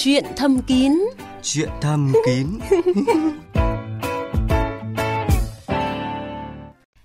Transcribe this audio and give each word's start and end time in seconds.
Chuyện 0.00 0.24
thâm 0.36 0.62
kín 0.62 0.92
Chuyện 1.42 1.68
thâm 1.80 2.12
kín 2.26 2.46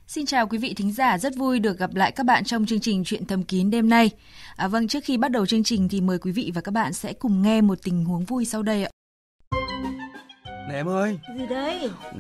Xin 0.08 0.26
chào 0.26 0.48
quý 0.48 0.58
vị 0.58 0.74
thính 0.78 0.92
giả, 0.92 1.18
rất 1.18 1.36
vui 1.38 1.60
được 1.60 1.80
gặp 1.80 1.96
lại 1.96 2.12
các 2.12 2.26
bạn 2.26 2.44
trong 2.44 2.66
chương 2.66 2.80
trình 2.80 3.04
Chuyện 3.04 3.26
thâm 3.26 3.44
kín 3.44 3.70
đêm 3.70 3.90
nay. 3.90 4.12
À, 4.56 4.68
vâng, 4.68 4.88
trước 4.88 5.04
khi 5.04 5.18
bắt 5.18 5.32
đầu 5.32 5.46
chương 5.46 5.64
trình 5.64 5.90
thì 5.90 6.02
mời 6.02 6.18
quý 6.20 6.32
vị 6.32 6.52
và 6.56 6.62
các 6.62 6.72
bạn 6.74 6.94
sẽ 6.94 7.14
cùng 7.14 7.42
nghe 7.42 7.62
một 7.62 7.78
tình 7.84 8.06
huống 8.06 8.26
vui 8.26 8.46
sau 8.46 8.64
đây 8.64 8.84
ạ. 8.84 8.90
Này 10.46 10.76
em 10.76 10.90
ơi 10.90 11.20
Gì 11.38 11.46
đấy? 11.50 11.90
ừ, 12.14 12.18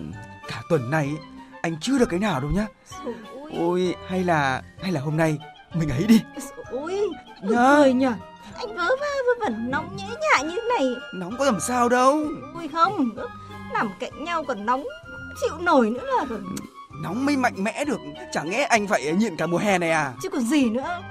Cả 0.47 0.61
tuần 0.69 0.89
này 0.89 1.09
anh 1.61 1.75
chưa 1.81 1.99
được 1.99 2.09
cái 2.09 2.19
nào 2.19 2.41
đâu 2.41 2.51
nhá 2.51 2.67
Ôi, 3.59 3.95
hay 4.07 4.23
là 4.23 4.61
hay 4.81 4.91
là 4.91 5.01
hôm 5.01 5.17
nay 5.17 5.37
mình 5.73 5.89
ấy 5.89 6.03
đi 6.07 6.21
ôi, 6.71 6.99
Nhá. 7.41 7.75
cười 7.77 7.93
nhở 7.93 8.13
Anh 8.55 8.67
vớ 8.67 8.89
va 9.01 9.07
vớ 9.27 9.45
vẩn 9.45 9.71
nóng 9.71 9.95
nhễ 9.95 10.03
nhại 10.03 10.43
như 10.43 10.55
thế 10.55 10.61
này. 10.79 10.87
Nóng 11.13 11.35
có 11.37 11.45
làm 11.45 11.59
sao 11.59 11.89
đâu. 11.89 12.25
Ôi 12.53 12.69
không, 12.73 13.09
nằm 13.73 13.89
cạnh 13.99 14.23
nhau 14.23 14.43
còn 14.43 14.65
nóng 14.65 14.83
Chịu 15.41 15.57
nổi 15.59 15.89
nữa 15.89 16.05
là 16.17 16.25
rồi 16.25 16.39
Nóng 17.03 17.25
mới 17.25 17.37
mạnh 17.37 17.63
mẽ 17.63 17.85
được 17.85 17.99
Chẳng 18.31 18.49
lẽ 18.49 18.63
anh 18.63 18.87
phải 18.87 19.13
nhịn 19.13 19.35
cả 19.37 19.47
mùa 19.47 19.57
hè 19.57 19.77
này 19.77 19.91
à? 19.91 20.13
Chứ 20.23 20.29
còn 20.29 20.41
gì 20.41 20.69
nữa. 20.69 21.01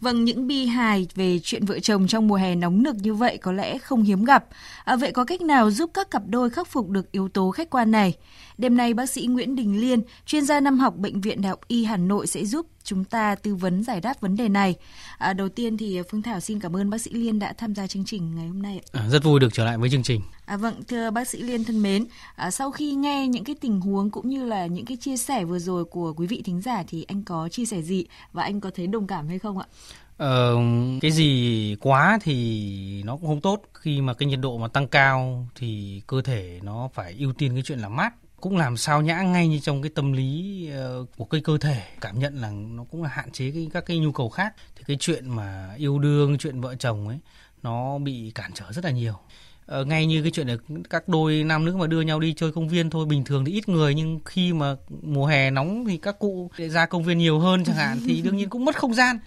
Vâng, 0.00 0.24
những 0.24 0.46
bi 0.46 0.66
hài 0.66 1.06
về 1.14 1.38
chuyện 1.42 1.64
vợ 1.64 1.80
chồng 1.80 2.06
trong 2.06 2.28
mùa 2.28 2.34
hè 2.34 2.54
nóng 2.54 2.82
nực 2.82 2.96
như 2.96 3.14
vậy 3.14 3.38
có 3.38 3.52
lẽ 3.52 3.78
không 3.78 4.02
hiếm 4.02 4.24
gặp. 4.24 4.44
À, 4.84 4.96
vậy 4.96 5.12
có 5.12 5.24
cách 5.24 5.40
nào 5.40 5.70
giúp 5.70 5.90
các 5.94 6.10
cặp 6.10 6.22
đôi 6.26 6.50
khắc 6.50 6.68
phục 6.68 6.88
được 6.88 7.12
yếu 7.12 7.28
tố 7.28 7.50
khách 7.50 7.70
quan 7.70 7.90
này? 7.90 8.14
Đêm 8.58 8.76
nay 8.76 8.94
bác 8.94 9.10
sĩ 9.10 9.26
Nguyễn 9.26 9.56
Đình 9.56 9.80
Liên, 9.80 10.02
chuyên 10.26 10.44
gia 10.44 10.60
năm 10.60 10.78
học 10.78 10.96
Bệnh 10.96 11.20
viện 11.20 11.42
Đại 11.42 11.50
học 11.50 11.60
Y 11.68 11.84
Hà 11.84 11.96
Nội 11.96 12.26
sẽ 12.26 12.44
giúp 12.44 12.66
chúng 12.86 13.04
ta 13.04 13.34
tư 13.34 13.54
vấn 13.54 13.82
giải 13.82 14.00
đáp 14.00 14.20
vấn 14.20 14.36
đề 14.36 14.48
này. 14.48 14.74
À, 15.18 15.32
đầu 15.32 15.48
tiên 15.48 15.76
thì 15.76 16.00
Phương 16.10 16.22
Thảo 16.22 16.40
xin 16.40 16.60
cảm 16.60 16.76
ơn 16.76 16.90
bác 16.90 17.00
sĩ 17.00 17.10
Liên 17.10 17.38
đã 17.38 17.52
tham 17.52 17.74
gia 17.74 17.86
chương 17.86 18.04
trình 18.04 18.36
ngày 18.36 18.46
hôm 18.46 18.62
nay. 18.62 18.80
À, 18.92 19.08
rất 19.08 19.24
vui 19.24 19.40
được 19.40 19.52
trở 19.52 19.64
lại 19.64 19.78
với 19.78 19.90
chương 19.90 20.02
trình. 20.02 20.20
À, 20.46 20.56
vâng, 20.56 20.82
thưa 20.88 21.10
bác 21.10 21.28
sĩ 21.28 21.42
Liên 21.42 21.64
thân 21.64 21.82
mến, 21.82 22.06
à, 22.36 22.50
sau 22.50 22.70
khi 22.70 22.94
nghe 22.94 23.28
những 23.28 23.44
cái 23.44 23.56
tình 23.60 23.80
huống 23.80 24.10
cũng 24.10 24.28
như 24.28 24.44
là 24.44 24.66
những 24.66 24.84
cái 24.84 24.96
chia 24.96 25.16
sẻ 25.16 25.44
vừa 25.44 25.58
rồi 25.58 25.84
của 25.84 26.12
quý 26.16 26.26
vị 26.26 26.42
thính 26.44 26.60
giả 26.60 26.84
thì 26.88 27.04
anh 27.08 27.22
có 27.22 27.48
chia 27.48 27.64
sẻ 27.64 27.82
gì 27.82 28.04
và 28.32 28.42
anh 28.42 28.60
có 28.60 28.70
thấy 28.74 28.86
đồng 28.86 29.06
cảm 29.06 29.28
hay 29.28 29.38
không 29.38 29.58
ạ? 29.58 29.66
Ờ, 30.16 30.56
cái 31.00 31.10
gì 31.10 31.76
quá 31.80 32.18
thì 32.22 33.02
nó 33.02 33.16
cũng 33.16 33.26
không 33.26 33.40
tốt. 33.40 33.62
Khi 33.74 34.00
mà 34.00 34.14
cái 34.14 34.28
nhiệt 34.28 34.38
độ 34.42 34.58
mà 34.58 34.68
tăng 34.68 34.88
cao 34.88 35.48
thì 35.54 36.02
cơ 36.06 36.22
thể 36.22 36.60
nó 36.62 36.88
phải 36.94 37.14
ưu 37.18 37.32
tiên 37.32 37.54
cái 37.54 37.62
chuyện 37.62 37.78
là 37.78 37.88
mát 37.88 38.14
cũng 38.48 38.56
làm 38.56 38.76
sao 38.76 39.02
nhã 39.02 39.22
ngay 39.22 39.48
như 39.48 39.58
trong 39.58 39.82
cái 39.82 39.90
tâm 39.94 40.12
lý 40.12 40.68
ờ, 40.72 41.04
của 41.16 41.24
cái 41.24 41.40
cơ 41.40 41.58
thể 41.58 41.82
cảm 42.00 42.18
nhận 42.18 42.40
là 42.40 42.50
nó 42.50 42.84
cũng 42.90 43.02
là 43.02 43.08
hạn 43.08 43.30
chế 43.30 43.50
cái, 43.50 43.68
các 43.72 43.86
cái 43.86 43.98
nhu 43.98 44.12
cầu 44.12 44.28
khác. 44.28 44.54
Thì 44.76 44.84
cái 44.86 44.96
chuyện 45.00 45.28
mà 45.28 45.70
yêu 45.76 45.98
đương 45.98 46.38
chuyện 46.38 46.60
vợ 46.60 46.74
chồng 46.74 47.08
ấy 47.08 47.18
nó 47.62 47.98
bị 47.98 48.32
cản 48.34 48.50
trở 48.54 48.72
rất 48.72 48.84
là 48.84 48.90
nhiều. 48.90 49.14
Ờ, 49.66 49.84
ngay 49.84 50.06
như 50.06 50.22
cái 50.22 50.30
chuyện 50.30 50.48
là 50.48 50.56
các 50.90 51.08
đôi 51.08 51.44
nam 51.44 51.64
nữ 51.64 51.76
mà 51.76 51.86
đưa 51.86 52.00
nhau 52.00 52.20
đi 52.20 52.34
chơi 52.36 52.52
công 52.52 52.68
viên 52.68 52.90
thôi 52.90 53.06
bình 53.06 53.24
thường 53.24 53.44
thì 53.44 53.52
ít 53.52 53.68
người 53.68 53.94
nhưng 53.94 54.20
khi 54.24 54.52
mà 54.52 54.76
mùa 55.02 55.26
hè 55.26 55.50
nóng 55.50 55.84
thì 55.84 55.96
các 55.96 56.18
cụ 56.18 56.50
ra 56.56 56.86
công 56.86 57.04
viên 57.04 57.18
nhiều 57.18 57.38
hơn 57.38 57.64
chẳng 57.64 57.76
hạn 57.76 58.00
thì 58.06 58.20
đương 58.24 58.36
nhiên 58.36 58.48
cũng 58.48 58.64
mất 58.64 58.76
không 58.76 58.94
gian. 58.94 59.18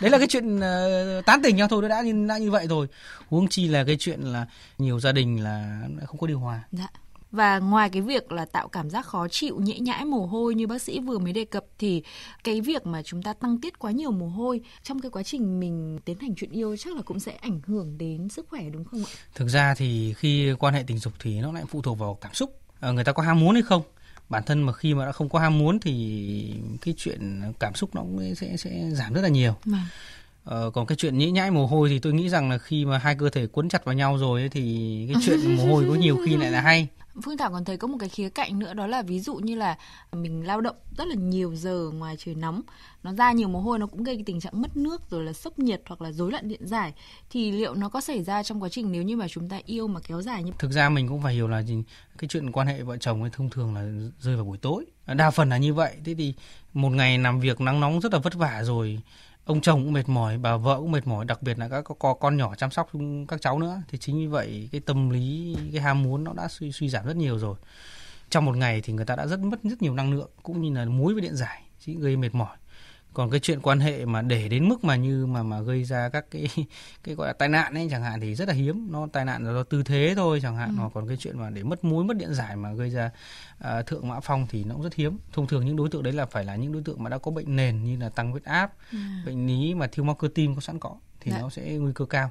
Đấy 0.00 0.10
là 0.10 0.18
cái 0.18 0.26
chuyện 0.26 0.56
uh, 0.56 1.24
tán 1.26 1.40
tỉnh 1.42 1.56
nhau 1.56 1.68
thôi 1.68 1.88
đã 1.88 2.02
như 2.02 2.26
đã 2.28 2.38
như 2.38 2.50
vậy 2.50 2.66
rồi. 2.66 2.86
Huống 3.28 3.48
chi 3.48 3.68
là 3.68 3.84
cái 3.84 3.96
chuyện 3.98 4.20
là 4.20 4.46
nhiều 4.78 5.00
gia 5.00 5.12
đình 5.12 5.44
là 5.44 5.82
không 6.06 6.18
có 6.18 6.26
điều 6.26 6.38
hòa. 6.38 6.60
Dạ. 6.72 6.88
Và 7.32 7.58
ngoài 7.58 7.90
cái 7.90 8.02
việc 8.02 8.32
là 8.32 8.44
tạo 8.44 8.68
cảm 8.68 8.90
giác 8.90 9.06
khó 9.06 9.28
chịu, 9.28 9.60
nhễ 9.60 9.78
nhãi 9.78 10.04
mồ 10.04 10.26
hôi 10.26 10.54
như 10.54 10.66
bác 10.66 10.82
sĩ 10.82 11.00
vừa 11.00 11.18
mới 11.18 11.32
đề 11.32 11.44
cập 11.44 11.64
thì 11.78 12.02
cái 12.44 12.60
việc 12.60 12.86
mà 12.86 13.02
chúng 13.02 13.22
ta 13.22 13.32
tăng 13.32 13.60
tiết 13.60 13.78
quá 13.78 13.90
nhiều 13.90 14.10
mồ 14.10 14.28
hôi 14.28 14.60
trong 14.82 15.00
cái 15.00 15.10
quá 15.10 15.22
trình 15.22 15.60
mình 15.60 15.98
tiến 16.04 16.18
hành 16.18 16.34
chuyện 16.34 16.50
yêu 16.50 16.76
chắc 16.76 16.96
là 16.96 17.02
cũng 17.02 17.20
sẽ 17.20 17.32
ảnh 17.32 17.60
hưởng 17.66 17.98
đến 17.98 18.28
sức 18.28 18.46
khỏe 18.48 18.62
đúng 18.72 18.84
không 18.84 19.04
ạ? 19.04 19.10
thực 19.34 19.48
ra 19.48 19.74
thì 19.74 20.14
khi 20.14 20.52
quan 20.58 20.74
hệ 20.74 20.82
tình 20.86 20.98
dục 20.98 21.12
thì 21.20 21.40
nó 21.40 21.52
lại 21.52 21.64
phụ 21.68 21.82
thuộc 21.82 21.98
vào 21.98 22.18
cảm 22.20 22.34
xúc 22.34 22.56
Ờ, 22.80 22.92
người 22.92 23.04
ta 23.04 23.12
có 23.12 23.22
ham 23.22 23.40
muốn 23.40 23.54
hay 23.54 23.62
không 23.62 23.82
bản 24.28 24.42
thân 24.46 24.62
mà 24.62 24.72
khi 24.72 24.94
mà 24.94 25.04
đã 25.06 25.12
không 25.12 25.28
có 25.28 25.38
ham 25.38 25.58
muốn 25.58 25.78
thì 25.80 26.54
cái 26.80 26.94
chuyện 26.96 27.42
cảm 27.58 27.74
xúc 27.74 27.94
nó 27.94 28.00
cũng 28.02 28.34
sẽ 28.34 28.56
sẽ 28.56 28.90
giảm 28.92 29.12
rất 29.14 29.20
là 29.20 29.28
nhiều 29.28 29.54
Vâng. 29.64 29.80
Ờ, 30.44 30.70
còn 30.70 30.86
cái 30.86 30.96
chuyện 30.96 31.18
nhĩ 31.18 31.30
nhãi 31.30 31.50
mồ 31.50 31.66
hôi 31.66 31.88
thì 31.88 31.98
tôi 31.98 32.12
nghĩ 32.12 32.28
rằng 32.28 32.50
là 32.50 32.58
khi 32.58 32.84
mà 32.84 32.98
hai 32.98 33.14
cơ 33.14 33.30
thể 33.30 33.46
quấn 33.46 33.68
chặt 33.68 33.84
vào 33.84 33.94
nhau 33.94 34.18
rồi 34.18 34.40
ấy, 34.40 34.48
thì 34.48 35.06
cái 35.12 35.22
chuyện 35.26 35.56
mồ 35.56 35.64
hôi 35.64 35.84
có 35.88 35.94
nhiều 35.94 36.18
khi 36.26 36.36
lại 36.36 36.50
là 36.50 36.60
hay. 36.60 36.88
Phương 37.24 37.36
Thảo 37.36 37.50
còn 37.50 37.64
thấy 37.64 37.76
có 37.76 37.88
một 37.88 37.96
cái 38.00 38.08
khía 38.08 38.28
cạnh 38.28 38.58
nữa 38.58 38.74
đó 38.74 38.86
là 38.86 39.02
ví 39.02 39.20
dụ 39.20 39.34
như 39.34 39.54
là 39.54 39.76
mình 40.12 40.46
lao 40.46 40.60
động 40.60 40.76
rất 40.98 41.08
là 41.08 41.14
nhiều 41.14 41.54
giờ 41.54 41.90
ngoài 41.94 42.16
trời 42.18 42.34
nóng 42.34 42.62
nó 43.02 43.12
ra 43.12 43.32
nhiều 43.32 43.48
mồ 43.48 43.60
hôi 43.60 43.78
nó 43.78 43.86
cũng 43.86 44.02
gây 44.02 44.16
cái 44.16 44.24
tình 44.26 44.40
trạng 44.40 44.62
mất 44.62 44.76
nước 44.76 45.10
rồi 45.10 45.24
là 45.24 45.32
sốc 45.32 45.58
nhiệt 45.58 45.82
hoặc 45.86 46.02
là 46.02 46.12
rối 46.12 46.30
loạn 46.30 46.48
điện 46.48 46.66
giải. 46.66 46.92
Thì 47.30 47.52
liệu 47.52 47.74
nó 47.74 47.88
có 47.88 48.00
xảy 48.00 48.22
ra 48.22 48.42
trong 48.42 48.62
quá 48.62 48.68
trình 48.68 48.92
nếu 48.92 49.02
như 49.02 49.16
mà 49.16 49.28
chúng 49.28 49.48
ta 49.48 49.60
yêu 49.66 49.86
mà 49.86 50.00
kéo 50.00 50.22
dài 50.22 50.42
như 50.42 50.52
thực 50.58 50.72
ra 50.72 50.88
mình 50.88 51.08
cũng 51.08 51.22
phải 51.22 51.34
hiểu 51.34 51.48
là 51.48 51.62
gì 51.62 51.82
cái 52.18 52.28
chuyện 52.28 52.52
quan 52.52 52.66
hệ 52.66 52.82
vợ 52.82 52.96
chồng 52.96 53.22
ấy 53.22 53.30
thông 53.32 53.50
thường 53.50 53.74
là 53.74 54.10
rơi 54.20 54.36
vào 54.36 54.44
buổi 54.44 54.58
tối. 54.58 54.86
Đa 55.06 55.30
phần 55.30 55.48
là 55.48 55.56
như 55.56 55.74
vậy. 55.74 55.96
Thế 56.04 56.14
thì 56.14 56.34
một 56.74 56.90
ngày 56.90 57.18
làm 57.18 57.40
việc 57.40 57.60
nắng 57.60 57.80
nóng 57.80 58.00
rất 58.00 58.12
là 58.12 58.18
vất 58.18 58.34
vả 58.34 58.62
rồi 58.64 59.00
ông 59.50 59.60
chồng 59.60 59.84
cũng 59.84 59.92
mệt 59.92 60.08
mỏi, 60.08 60.38
bà 60.38 60.56
vợ 60.56 60.76
cũng 60.80 60.92
mệt 60.92 61.06
mỏi, 61.06 61.24
đặc 61.24 61.42
biệt 61.42 61.58
là 61.58 61.68
các 61.68 61.84
có 61.98 62.14
con 62.14 62.36
nhỏ 62.36 62.54
chăm 62.54 62.70
sóc 62.70 62.90
các 63.28 63.40
cháu 63.40 63.58
nữa. 63.58 63.82
Thì 63.88 63.98
chính 63.98 64.18
vì 64.18 64.26
vậy 64.26 64.68
cái 64.72 64.80
tâm 64.80 65.10
lý, 65.10 65.56
cái 65.72 65.82
ham 65.82 66.02
muốn 66.02 66.24
nó 66.24 66.32
đã 66.32 66.48
suy 66.48 66.72
suy 66.72 66.88
giảm 66.88 67.06
rất 67.06 67.16
nhiều 67.16 67.38
rồi. 67.38 67.56
Trong 68.30 68.44
một 68.44 68.56
ngày 68.56 68.80
thì 68.80 68.92
người 68.92 69.04
ta 69.04 69.16
đã 69.16 69.26
rất 69.26 69.40
mất 69.40 69.60
rất 69.62 69.82
nhiều 69.82 69.94
năng 69.94 70.12
lượng, 70.12 70.30
cũng 70.42 70.62
như 70.62 70.74
là 70.74 70.84
muối 70.84 71.14
với 71.14 71.22
điện 71.22 71.36
giải 71.36 71.62
chính 71.80 72.00
gây 72.00 72.16
mệt 72.16 72.34
mỏi 72.34 72.56
còn 73.14 73.30
cái 73.30 73.40
chuyện 73.40 73.60
quan 73.60 73.80
hệ 73.80 74.04
mà 74.04 74.22
để 74.22 74.48
đến 74.48 74.68
mức 74.68 74.84
mà 74.84 74.96
như 74.96 75.26
mà 75.26 75.42
mà 75.42 75.60
gây 75.60 75.84
ra 75.84 76.08
các 76.08 76.24
cái 76.30 76.46
cái 77.04 77.14
gọi 77.14 77.26
là 77.26 77.32
tai 77.32 77.48
nạn 77.48 77.74
ấy 77.74 77.88
chẳng 77.90 78.02
hạn 78.02 78.20
thì 78.20 78.34
rất 78.34 78.48
là 78.48 78.54
hiếm. 78.54 78.92
Nó 78.92 79.08
tai 79.12 79.24
nạn 79.24 79.44
là 79.46 79.52
do 79.52 79.62
tư 79.62 79.82
thế 79.82 80.12
thôi 80.16 80.38
chẳng 80.42 80.56
hạn. 80.56 80.68
Ừ. 80.68 80.74
hoặc 80.78 80.92
còn 80.94 81.08
cái 81.08 81.16
chuyện 81.16 81.38
mà 81.38 81.50
để 81.50 81.62
mất 81.62 81.84
muối 81.84 82.04
mất 82.04 82.16
điện 82.16 82.34
giải 82.34 82.56
mà 82.56 82.72
gây 82.72 82.90
ra 82.90 83.10
à, 83.58 83.82
thượng 83.82 84.08
mã 84.08 84.20
phong 84.20 84.46
thì 84.50 84.64
nó 84.64 84.74
cũng 84.74 84.82
rất 84.82 84.94
hiếm. 84.94 85.18
Thông 85.32 85.46
thường 85.46 85.66
những 85.66 85.76
đối 85.76 85.88
tượng 85.88 86.02
đấy 86.02 86.12
là 86.12 86.26
phải 86.26 86.44
là 86.44 86.56
những 86.56 86.72
đối 86.72 86.82
tượng 86.82 87.02
mà 87.02 87.10
đã 87.10 87.18
có 87.18 87.30
bệnh 87.30 87.56
nền 87.56 87.84
như 87.84 87.96
là 87.96 88.08
tăng 88.08 88.30
huyết 88.30 88.44
áp 88.44 88.72
bệnh 89.26 89.46
lý 89.46 89.74
mà 89.74 89.86
thiếu 89.86 90.04
máu 90.04 90.14
cơ 90.14 90.28
tim 90.34 90.54
có 90.54 90.60
sẵn 90.60 90.78
có 90.78 90.96
thì 91.20 91.30
Dạ. 91.30 91.38
nó 91.40 91.50
sẽ 91.50 91.62
nguy 91.72 91.92
cơ 91.94 92.04
cao 92.04 92.30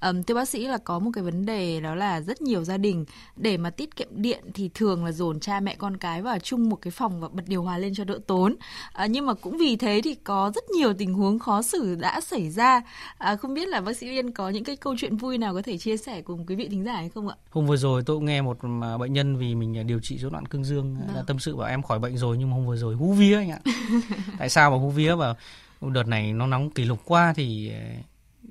Ừm, 0.00 0.22
thưa 0.22 0.34
bác 0.34 0.48
sĩ 0.48 0.66
là 0.66 0.78
có 0.78 0.98
một 0.98 1.10
cái 1.14 1.24
vấn 1.24 1.46
đề 1.46 1.80
đó 1.80 1.94
là 1.94 2.20
rất 2.20 2.42
nhiều 2.42 2.64
gia 2.64 2.76
đình 2.76 3.04
để 3.36 3.56
mà 3.56 3.70
tiết 3.70 3.96
kiệm 3.96 4.08
điện 4.10 4.44
thì 4.54 4.70
thường 4.74 5.04
là 5.04 5.12
dồn 5.12 5.40
cha 5.40 5.60
mẹ 5.60 5.74
con 5.78 5.96
cái 5.96 6.22
vào 6.22 6.38
chung 6.38 6.68
một 6.68 6.76
cái 6.76 6.90
phòng 6.90 7.20
và 7.20 7.28
bật 7.28 7.42
điều 7.46 7.62
hòa 7.62 7.78
lên 7.78 7.94
cho 7.94 8.04
đỡ 8.04 8.18
tốn. 8.26 8.56
À, 8.92 9.06
nhưng 9.06 9.26
mà 9.26 9.34
cũng 9.34 9.58
vì 9.58 9.76
thế 9.76 10.00
thì 10.04 10.14
có 10.14 10.52
rất 10.54 10.64
nhiều 10.70 10.92
tình 10.94 11.14
huống 11.14 11.38
khó 11.38 11.62
xử 11.62 11.94
đã 11.94 12.20
xảy 12.20 12.50
ra. 12.50 12.82
À, 13.18 13.36
không 13.36 13.54
biết 13.54 13.68
là 13.68 13.80
bác 13.80 13.96
sĩ 13.96 14.06
Liên 14.06 14.30
có 14.32 14.48
những 14.48 14.64
cái 14.64 14.76
câu 14.76 14.94
chuyện 14.98 15.16
vui 15.16 15.38
nào 15.38 15.54
có 15.54 15.62
thể 15.62 15.78
chia 15.78 15.96
sẻ 15.96 16.22
cùng 16.22 16.46
quý 16.46 16.54
vị 16.54 16.68
thính 16.68 16.84
giả 16.84 16.92
hay 16.92 17.08
không 17.08 17.28
ạ? 17.28 17.34
hôm 17.50 17.66
vừa 17.66 17.76
rồi 17.76 18.02
tôi 18.06 18.16
cũng 18.16 18.24
nghe 18.24 18.42
một 18.42 18.56
mà 18.64 18.98
bệnh 18.98 19.12
nhân 19.12 19.36
vì 19.36 19.54
mình 19.54 19.86
điều 19.86 20.00
trị 20.02 20.18
rối 20.18 20.30
loạn 20.30 20.46
cương 20.46 20.64
dương 20.64 20.96
Vâng. 21.06 21.14
đã 21.14 21.22
tâm 21.26 21.38
sự 21.38 21.56
bảo 21.56 21.68
em 21.68 21.82
khỏi 21.82 21.98
bệnh 21.98 22.16
rồi 22.18 22.36
nhưng 22.38 22.50
mà 22.50 22.56
hôm 22.56 22.66
vừa 22.66 22.76
rồi 22.76 22.94
hú 22.94 23.12
vía 23.12 23.36
anh 23.36 23.50
ạ 23.50 23.58
tại 24.38 24.48
sao 24.48 24.70
mà 24.70 24.76
hú 24.76 24.90
vía 24.90 25.14
và 25.14 25.34
đợt 25.80 26.06
này 26.06 26.32
nó 26.32 26.46
nóng 26.46 26.70
kỷ 26.70 26.84
lục 26.84 26.98
quá 27.04 27.32
thì 27.36 27.72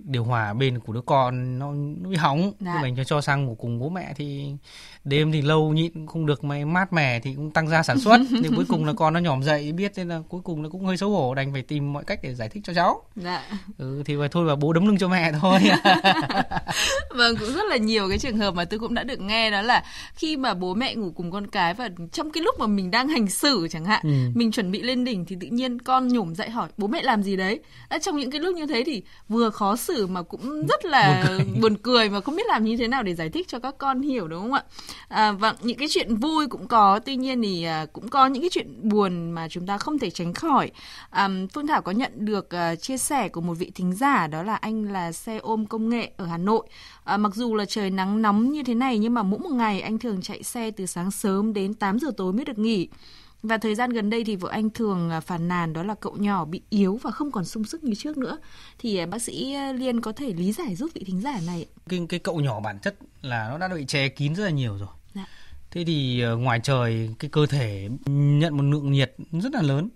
điều 0.04 0.24
hòa 0.24 0.54
bên 0.54 0.80
của 0.80 0.94
đứa 0.94 1.02
con 1.02 1.60
nó, 1.60 1.72
nó 2.02 2.10
bị 2.10 2.16
hỏng 2.18 2.52
Dạ. 2.60 2.80
mình 2.82 2.96
cho 2.98 3.04
cho 3.04 3.22
sang 3.22 3.46
ngủ 3.46 3.56
cùng 3.60 3.80
bố 3.80 3.90
mẹ 3.90 4.14
thì 4.16 4.52
đêm 5.04 5.32
thì 5.32 5.42
lâu 5.42 5.74
nhịn 5.74 6.08
không 6.08 6.26
được 6.26 6.44
mà 6.44 6.66
mát 6.66 6.94
mẻ 6.94 7.20
thì 7.20 7.34
cũng 7.36 7.52
tăng 7.52 7.68
gia 7.68 7.84
sản 7.84 8.00
xuất 8.04 8.18
thì 8.44 8.50
cuối 8.56 8.66
cùng 8.70 8.86
là 8.86 8.94
con 8.94 9.14
nó 9.14 9.20
nhỏm 9.20 9.44
dậy 9.44 9.72
biết 9.72 9.92
nên 9.96 10.08
là 10.10 10.22
cuối 10.30 10.42
cùng 10.44 10.64
nó 10.64 10.70
cũng 10.70 10.86
hơi 10.86 10.98
xấu 10.98 11.10
hổ 11.10 11.34
đành 11.36 11.54
phải 11.54 11.62
tìm 11.62 11.94
mọi 11.94 12.04
cách 12.04 12.20
để 12.24 12.34
giải 12.36 12.50
thích 12.50 12.64
cho 12.66 12.74
cháu 12.74 13.02
Dạ. 13.16 13.44
ừ, 13.78 14.04
thì 14.06 14.16
thôi 14.32 14.46
và 14.46 14.56
bố 14.56 14.74
đấm 14.74 14.86
lưng 14.88 14.98
cho 14.98 15.08
mẹ 15.08 15.32
thôi 15.42 15.60
Vâng, 17.16 17.36
cũng 17.40 17.54
rất 17.54 17.64
là 17.70 17.78
nhiều 17.78 18.10
cái 18.10 18.18
trường 18.20 18.38
hợp 18.38 18.54
mà 18.54 18.66
tôi 18.66 18.80
cũng 18.80 18.94
đã 18.94 19.04
được 19.04 19.20
nghe 19.20 19.52
đó 19.52 19.62
là 19.62 19.84
khi 20.16 20.38
mà 20.38 20.54
bố 20.54 20.74
mẹ 20.74 20.96
ngủ 20.96 21.12
cùng 21.16 21.32
con 21.32 21.48
cái 21.48 21.74
và 21.74 21.90
trong 22.12 22.32
cái 22.32 22.44
lúc 22.44 22.56
mà 22.60 22.68
mình 22.68 22.92
đang 22.92 23.08
hành 23.08 23.28
xử 23.30 23.68
chẳng 23.72 23.86
hạn, 23.86 24.00
Ừ. 24.04 24.10
mình 24.36 24.52
chuẩn 24.52 24.72
bị 24.72 24.82
lên 24.82 25.06
đỉnh 25.06 25.26
thì 25.26 25.36
tự 25.42 25.48
nhiên 25.48 25.80
con 25.82 26.08
nhổm 26.08 26.36
dậy 26.36 26.50
hỏi 26.50 26.70
bố 26.78 26.88
mẹ 26.88 27.02
làm 27.02 27.24
gì 27.24 27.36
đấy. 27.36 27.60
Đã 27.90 28.00
trong 28.00 28.18
những 28.18 28.32
cái 28.32 28.42
lúc 28.42 28.56
như 28.56 28.66
thế 28.68 28.84
thì 28.86 29.04
vừa 29.30 29.50
khó 29.50 29.76
xử 29.76 29.89
mà 30.08 30.22
cũng 30.22 30.68
rất 30.68 30.86
là 30.86 31.24
Buồn 31.28 31.38
cười. 31.38 31.62
buồn 31.62 31.78
cười 31.78 32.10
mà 32.10 32.22
không 32.22 32.36
biết 32.36 32.48
làm 32.48 32.64
như 32.64 32.78
thế 32.78 32.88
nào 32.88 33.04
để 33.04 33.16
giải 33.16 33.30
thích 33.30 33.48
cho 33.48 33.60
các 33.60 33.76
con 33.78 34.02
hiểu 34.02 34.28
đúng 34.28 34.42
không 34.42 34.54
ạ? 34.54 34.64
À, 35.08 35.32
vâng, 35.32 35.56
những 35.62 35.78
cái 35.78 35.88
chuyện 35.92 36.16
vui 36.16 36.48
cũng 36.48 36.68
có, 36.68 37.00
tuy 37.00 37.16
nhiên 37.16 37.42
thì 37.42 37.64
à, 37.64 37.86
cũng 37.94 38.10
có 38.10 38.28
những 38.28 38.44
cái 38.44 38.50
chuyện 38.50 38.90
buồn 38.90 39.32
mà 39.32 39.48
chúng 39.50 39.68
ta 39.68 39.78
không 39.78 40.00
thể 40.00 40.10
tránh 40.10 40.34
khỏi. 40.34 40.72
À, 41.10 41.30
Phương 41.54 41.68
Thảo 41.68 41.82
có 41.82 41.92
nhận 41.92 42.12
được 42.16 42.50
à, 42.50 42.76
chia 42.76 42.98
sẻ 42.98 43.30
của 43.30 43.42
một 43.42 43.54
vị 43.54 43.72
thính 43.76 43.94
giả 43.94 44.28
đó 44.28 44.44
là 44.44 44.56
anh 44.56 44.84
là 44.84 45.12
xe 45.12 45.38
ôm 45.38 45.66
công 45.66 45.90
nghệ 45.90 46.12
ở 46.18 46.26
Hà 46.26 46.38
Nội. 46.38 46.68
À, 47.04 47.18
mặc 47.18 47.36
dù 47.36 47.56
là 47.56 47.66
trời 47.66 47.90
nắng 47.90 48.22
nóng 48.22 48.52
như 48.52 48.64
thế 48.64 48.76
này 48.76 48.98
nhưng 48.98 49.14
mà 49.14 49.24
mỗi 49.24 49.40
một 49.40 49.52
ngày 49.52 49.82
anh 49.82 50.00
thường 50.00 50.22
chạy 50.22 50.44
xe 50.44 50.72
từ 50.72 50.86
sáng 50.86 51.12
sớm 51.12 51.54
đến 51.54 51.74
8 51.74 52.00
giờ 52.00 52.12
tối 52.18 52.34
mới 52.34 52.46
được 52.46 52.58
nghỉ. 52.60 52.88
Và 53.44 53.58
thời 53.58 53.76
gian 53.76 53.90
gần 53.90 54.10
đây 54.10 54.24
thì 54.24 54.36
vợ 54.36 54.50
anh 54.52 54.70
thường 54.70 55.10
à, 55.10 55.20
phàn 55.20 55.48
nàn 55.48 55.74
đó 55.74 55.84
là 55.84 55.96
cậu 55.96 56.16
nhỏ 56.18 56.46
bị 56.46 56.62
yếu 56.70 57.00
và 57.04 57.12
không 57.12 57.32
còn 57.32 57.46
sung 57.46 57.64
sức 57.64 57.84
như 57.84 57.96
trước 57.96 58.18
nữa. 58.18 58.38
Thì 58.80 58.98
à, 58.98 59.06
bác 59.06 59.22
sĩ 59.22 59.54
à, 59.54 59.72
Liên 59.74 60.02
có 60.02 60.12
thể 60.12 60.34
lý 60.34 60.52
giải 60.52 60.76
giúp 60.76 60.90
vị 60.94 61.04
thính 61.08 61.22
giả 61.22 61.40
này. 61.48 61.66
cái 61.90 62.06
cái 62.10 62.20
cậu 62.20 62.40
nhỏ 62.40 62.60
bản 62.60 62.80
chất 62.80 62.96
là 63.22 63.50
nó 63.50 63.58
đã 63.58 63.76
bị 63.76 63.86
che 63.86 64.08
kín 64.10 64.36
rất 64.36 64.44
là 64.44 64.50
nhiều 64.50 64.78
rồi 64.78 64.90
Dạ. 65.16 65.26
thế 65.72 65.84
thì 65.88 66.24
ngoài 66.40 66.60
trời 66.64 67.10
cái 67.20 67.30
cơ 67.30 67.46
thể 67.46 67.90
nhận 68.08 68.58
một 68.58 68.64
lượng 68.64 68.92
nhiệt 68.92 69.16
rất 69.32 69.54
là 69.54 69.62
lớn 69.62 69.90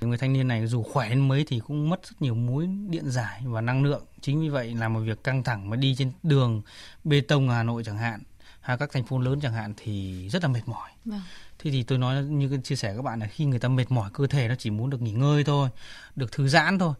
Người 0.00 0.18
thanh 0.18 0.32
niên 0.32 0.48
này 0.48 0.66
dù 0.66 0.82
khỏe 0.82 1.08
đến 1.08 1.28
mấy 1.28 1.44
thì 1.44 1.60
cũng 1.66 1.88
mất 1.90 2.06
rất 2.06 2.22
nhiều 2.22 2.34
muối 2.34 2.66
điện 2.88 3.10
giải 3.10 3.42
và 3.44 3.60
năng 3.60 3.82
lượng. 3.84 4.04
Chính 4.20 4.40
vì 4.40 4.48
vậy 4.48 4.74
làm 4.74 4.92
một 4.92 5.00
việc 5.00 5.24
căng 5.24 5.42
thẳng 5.44 5.70
mà 5.70 5.76
đi 5.76 5.94
trên 5.98 6.12
đường 6.22 6.62
bê 7.04 7.20
tông 7.20 7.48
Hà 7.48 7.62
Nội 7.62 7.82
chẳng 7.84 7.98
hạn 7.98 8.20
hay 8.60 8.76
các 8.78 8.90
thành 8.92 9.04
phố 9.04 9.18
lớn 9.18 9.38
chẳng 9.42 9.52
hạn 9.52 9.74
thì 9.76 10.28
rất 10.28 10.42
là 10.42 10.48
mệt 10.48 10.62
mỏi. 10.66 10.90
Vâng. 11.04 11.20
Thế 11.58 11.70
thì 11.70 11.82
tôi 11.82 11.98
nói 11.98 12.24
như 12.24 12.58
chia 12.64 12.76
sẻ 12.76 12.92
các 12.96 13.02
bạn 13.02 13.20
là 13.20 13.26
khi 13.26 13.44
người 13.44 13.58
ta 13.58 13.68
mệt 13.68 13.90
mỏi 13.90 14.10
cơ 14.12 14.26
thể 14.26 14.48
nó 14.48 14.54
chỉ 14.54 14.70
muốn 14.70 14.90
được 14.90 15.02
nghỉ 15.02 15.12
ngơi 15.12 15.44
thôi, 15.44 15.68
được 16.16 16.32
thư 16.32 16.48
giãn 16.48 16.78
thôi. 16.78 16.94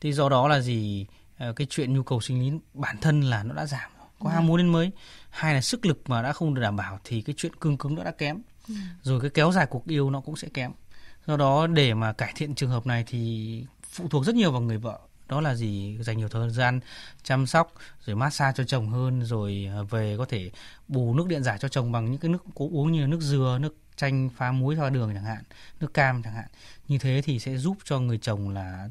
Thì 0.00 0.12
do 0.12 0.28
đó 0.28 0.48
là 0.48 0.60
gì 0.60 1.06
ờ, 1.38 1.52
cái 1.52 1.66
chuyện 1.70 1.94
nhu 1.94 2.02
cầu 2.02 2.20
sinh 2.20 2.40
lý 2.40 2.58
bản 2.74 2.96
thân 3.00 3.20
là 3.20 3.42
nó 3.42 3.54
đã 3.54 3.66
giảm. 3.66 3.90
Có 4.18 4.30
ham 4.30 4.46
muốn 4.46 4.58
đến 4.58 4.68
mấy. 4.68 4.90
Hai 5.30 5.54
là 5.54 5.60
sức 5.60 5.86
lực 5.86 6.10
mà 6.10 6.22
đã 6.22 6.32
không 6.32 6.54
được 6.54 6.62
đảm 6.62 6.76
bảo 6.76 7.00
thì 7.04 7.22
cái 7.22 7.34
chuyện 7.38 7.52
cương 7.60 7.76
cứng 7.76 7.94
nó 7.94 8.04
đã 8.04 8.10
kém. 8.10 8.42
Ừ. 8.68 8.74
Rồi 9.02 9.20
cái 9.20 9.30
kéo 9.30 9.52
dài 9.52 9.66
cuộc 9.66 9.86
yêu 9.86 10.10
nó 10.10 10.20
cũng 10.20 10.36
sẽ 10.36 10.48
kém. 10.54 10.72
Do 11.26 11.36
đó 11.36 11.66
để 11.66 11.94
mà 11.94 12.12
cải 12.12 12.32
thiện 12.36 12.54
trường 12.54 12.70
hợp 12.70 12.86
này 12.86 13.04
thì 13.06 13.64
phụ 13.82 14.08
thuộc 14.08 14.24
rất 14.24 14.34
nhiều 14.34 14.52
vào 14.52 14.60
người 14.60 14.78
vợ 14.78 14.98
đó 15.28 15.40
là 15.40 15.54
gì 15.54 15.98
dành 16.00 16.18
nhiều 16.18 16.28
thời 16.28 16.50
gian 16.50 16.80
chăm 17.22 17.46
sóc 17.46 17.72
rồi 18.04 18.16
massage 18.16 18.52
cho 18.56 18.64
chồng 18.64 18.88
hơn 18.88 19.24
rồi 19.24 19.68
ờ, 19.74 19.84
về 19.84 20.16
có 20.18 20.24
thể 20.24 20.50
bù 20.88 21.14
nước 21.14 21.26
điện 21.28 21.42
giải 21.42 21.58
cho 21.58 21.68
chồng 21.68 21.92
bằng 21.92 22.10
những 22.10 22.20
cái 22.20 22.30
nước 22.30 22.44
cố 22.54 22.68
uống 22.72 22.92
như 22.92 23.00
là 23.00 23.06
nước 23.06 23.20
dừa 23.20 23.58
nước 23.60 23.76
chanh 23.98 24.30
pha 24.36 24.52
muối 24.52 24.76
pha 24.76 24.90
đường 24.90 25.10
chẳng 25.14 25.24
hạn 25.24 25.42
nước 25.80 25.94
cam 25.94 26.22
chẳng 26.22 26.34
hạn. 26.34 26.46
Như 26.88 26.98
thế 26.98 27.22
thì 27.24 27.38
sẽ 27.38 27.56
giúp 27.56 27.76
cho 27.84 28.00
người 28.00 28.18
chồng 28.18 28.48
là 28.50 28.88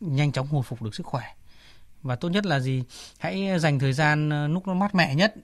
nhanh 0.00 0.32
chóng 0.32 0.46
hồi 0.46 0.62
phục 0.62 0.82
được 0.82 0.94
sức 0.94 1.06
khỏe. 1.06 1.24
Và 2.02 2.16
tốt 2.16 2.28
nhất 2.28 2.46
là 2.46 2.60
gì? 2.60 2.82
Hãy 3.18 3.58
dành 3.58 3.78
thời 3.78 3.92
gian 3.92 4.30
ờ, 4.30 4.48
lúc 4.48 4.68
nó 4.68 4.74
mát 4.74 4.94
mẻ 4.94 5.14
nhất. 5.14 5.34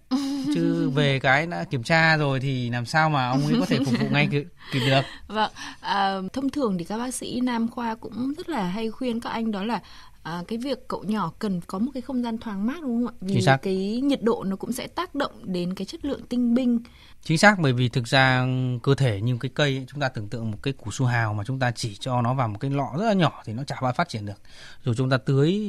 Chứ 0.54 0.90
về 0.94 1.18
cái 1.18 1.46
đã 1.46 1.64
kiểm 1.64 1.82
tra 1.82 2.16
rồi 2.16 2.40
thì 2.40 2.70
làm 2.70 2.86
sao 2.86 3.10
mà 3.10 3.28
ông 3.28 3.46
ấy 3.46 3.54
có 3.60 3.66
thể 3.66 3.78
phục 3.86 3.94
vụ 4.00 4.06
ngay 4.10 4.28
kịp, 4.30 4.44
kịp 4.72 4.80
được? 4.86 5.00
Vâng, 5.26 5.52
à, 5.80 6.16
thông 6.32 6.50
thường 6.50 6.78
thì 6.78 6.84
các 6.84 6.98
bác 6.98 7.14
sĩ 7.14 7.40
nam 7.40 7.68
khoa 7.68 7.94
cũng 7.94 8.34
rất 8.36 8.48
là 8.48 8.66
hay 8.66 8.90
khuyên 8.90 9.20
các 9.20 9.30
anh 9.30 9.50
đó 9.50 9.64
là 9.64 9.80
à, 10.22 10.42
cái 10.48 10.58
việc 10.58 10.88
cậu 10.88 11.04
nhỏ 11.04 11.32
cần 11.38 11.60
có 11.66 11.78
một 11.78 11.90
cái 11.94 12.00
không 12.02 12.22
gian 12.22 12.38
thoáng 12.38 12.66
mát 12.66 12.82
đúng 12.82 13.06
không 13.06 13.14
ạ? 13.14 13.18
Vì 13.20 13.34
Chính 13.34 13.42
xác. 13.42 13.56
cái 13.62 14.00
nhiệt 14.04 14.22
độ 14.22 14.44
nó 14.44 14.56
cũng 14.56 14.72
sẽ 14.72 14.86
tác 14.86 15.14
động 15.14 15.32
đến 15.42 15.74
cái 15.74 15.84
chất 15.84 16.04
lượng 16.04 16.20
tinh 16.28 16.54
binh. 16.54 16.78
chính 17.22 17.38
xác 17.38 17.58
bởi 17.58 17.72
vì 17.72 17.88
thực 17.88 18.08
ra 18.08 18.46
cơ 18.82 18.94
thể 18.94 19.20
như 19.20 19.36
cái 19.40 19.50
cây 19.54 19.76
ấy, 19.76 19.86
chúng 19.88 20.00
ta 20.00 20.08
tưởng 20.08 20.28
tượng 20.28 20.50
một 20.50 20.58
cái 20.62 20.72
củ 20.72 20.90
su 20.90 21.06
hào 21.06 21.34
mà 21.34 21.44
chúng 21.44 21.58
ta 21.58 21.70
chỉ 21.70 21.96
cho 22.00 22.22
nó 22.22 22.34
vào 22.34 22.48
một 22.48 22.58
cái 22.60 22.70
lọ 22.70 22.92
rất 22.98 23.04
là 23.06 23.12
nhỏ 23.12 23.42
thì 23.44 23.52
nó 23.52 23.64
chả 23.64 23.76
bao 23.82 23.92
phát 23.92 24.08
triển 24.08 24.26
được 24.26 24.40
dù 24.84 24.94
chúng 24.94 25.10
ta 25.10 25.16
tưới 25.16 25.60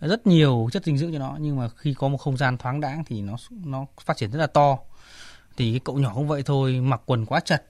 rất 0.00 0.26
nhiều 0.26 0.68
chất 0.72 0.84
dinh 0.84 0.98
dưỡng 0.98 1.12
cho 1.12 1.18
nó 1.18 1.36
nhưng 1.40 1.56
mà 1.56 1.68
khi 1.76 1.94
có 1.94 2.08
một 2.08 2.16
không 2.16 2.36
gian 2.36 2.58
thoáng 2.58 2.80
đãng 2.80 3.04
thì 3.06 3.22
nó 3.22 3.36
nó 3.64 3.86
phát 4.00 4.16
triển 4.16 4.30
rất 4.30 4.38
là 4.38 4.46
to 4.46 4.78
thì 5.56 5.70
cái 5.72 5.80
cậu 5.84 5.98
nhỏ 5.98 6.12
cũng 6.14 6.28
vậy 6.28 6.42
thôi 6.42 6.80
mặc 6.80 7.00
quần 7.06 7.26
quá 7.26 7.40
chật 7.40 7.64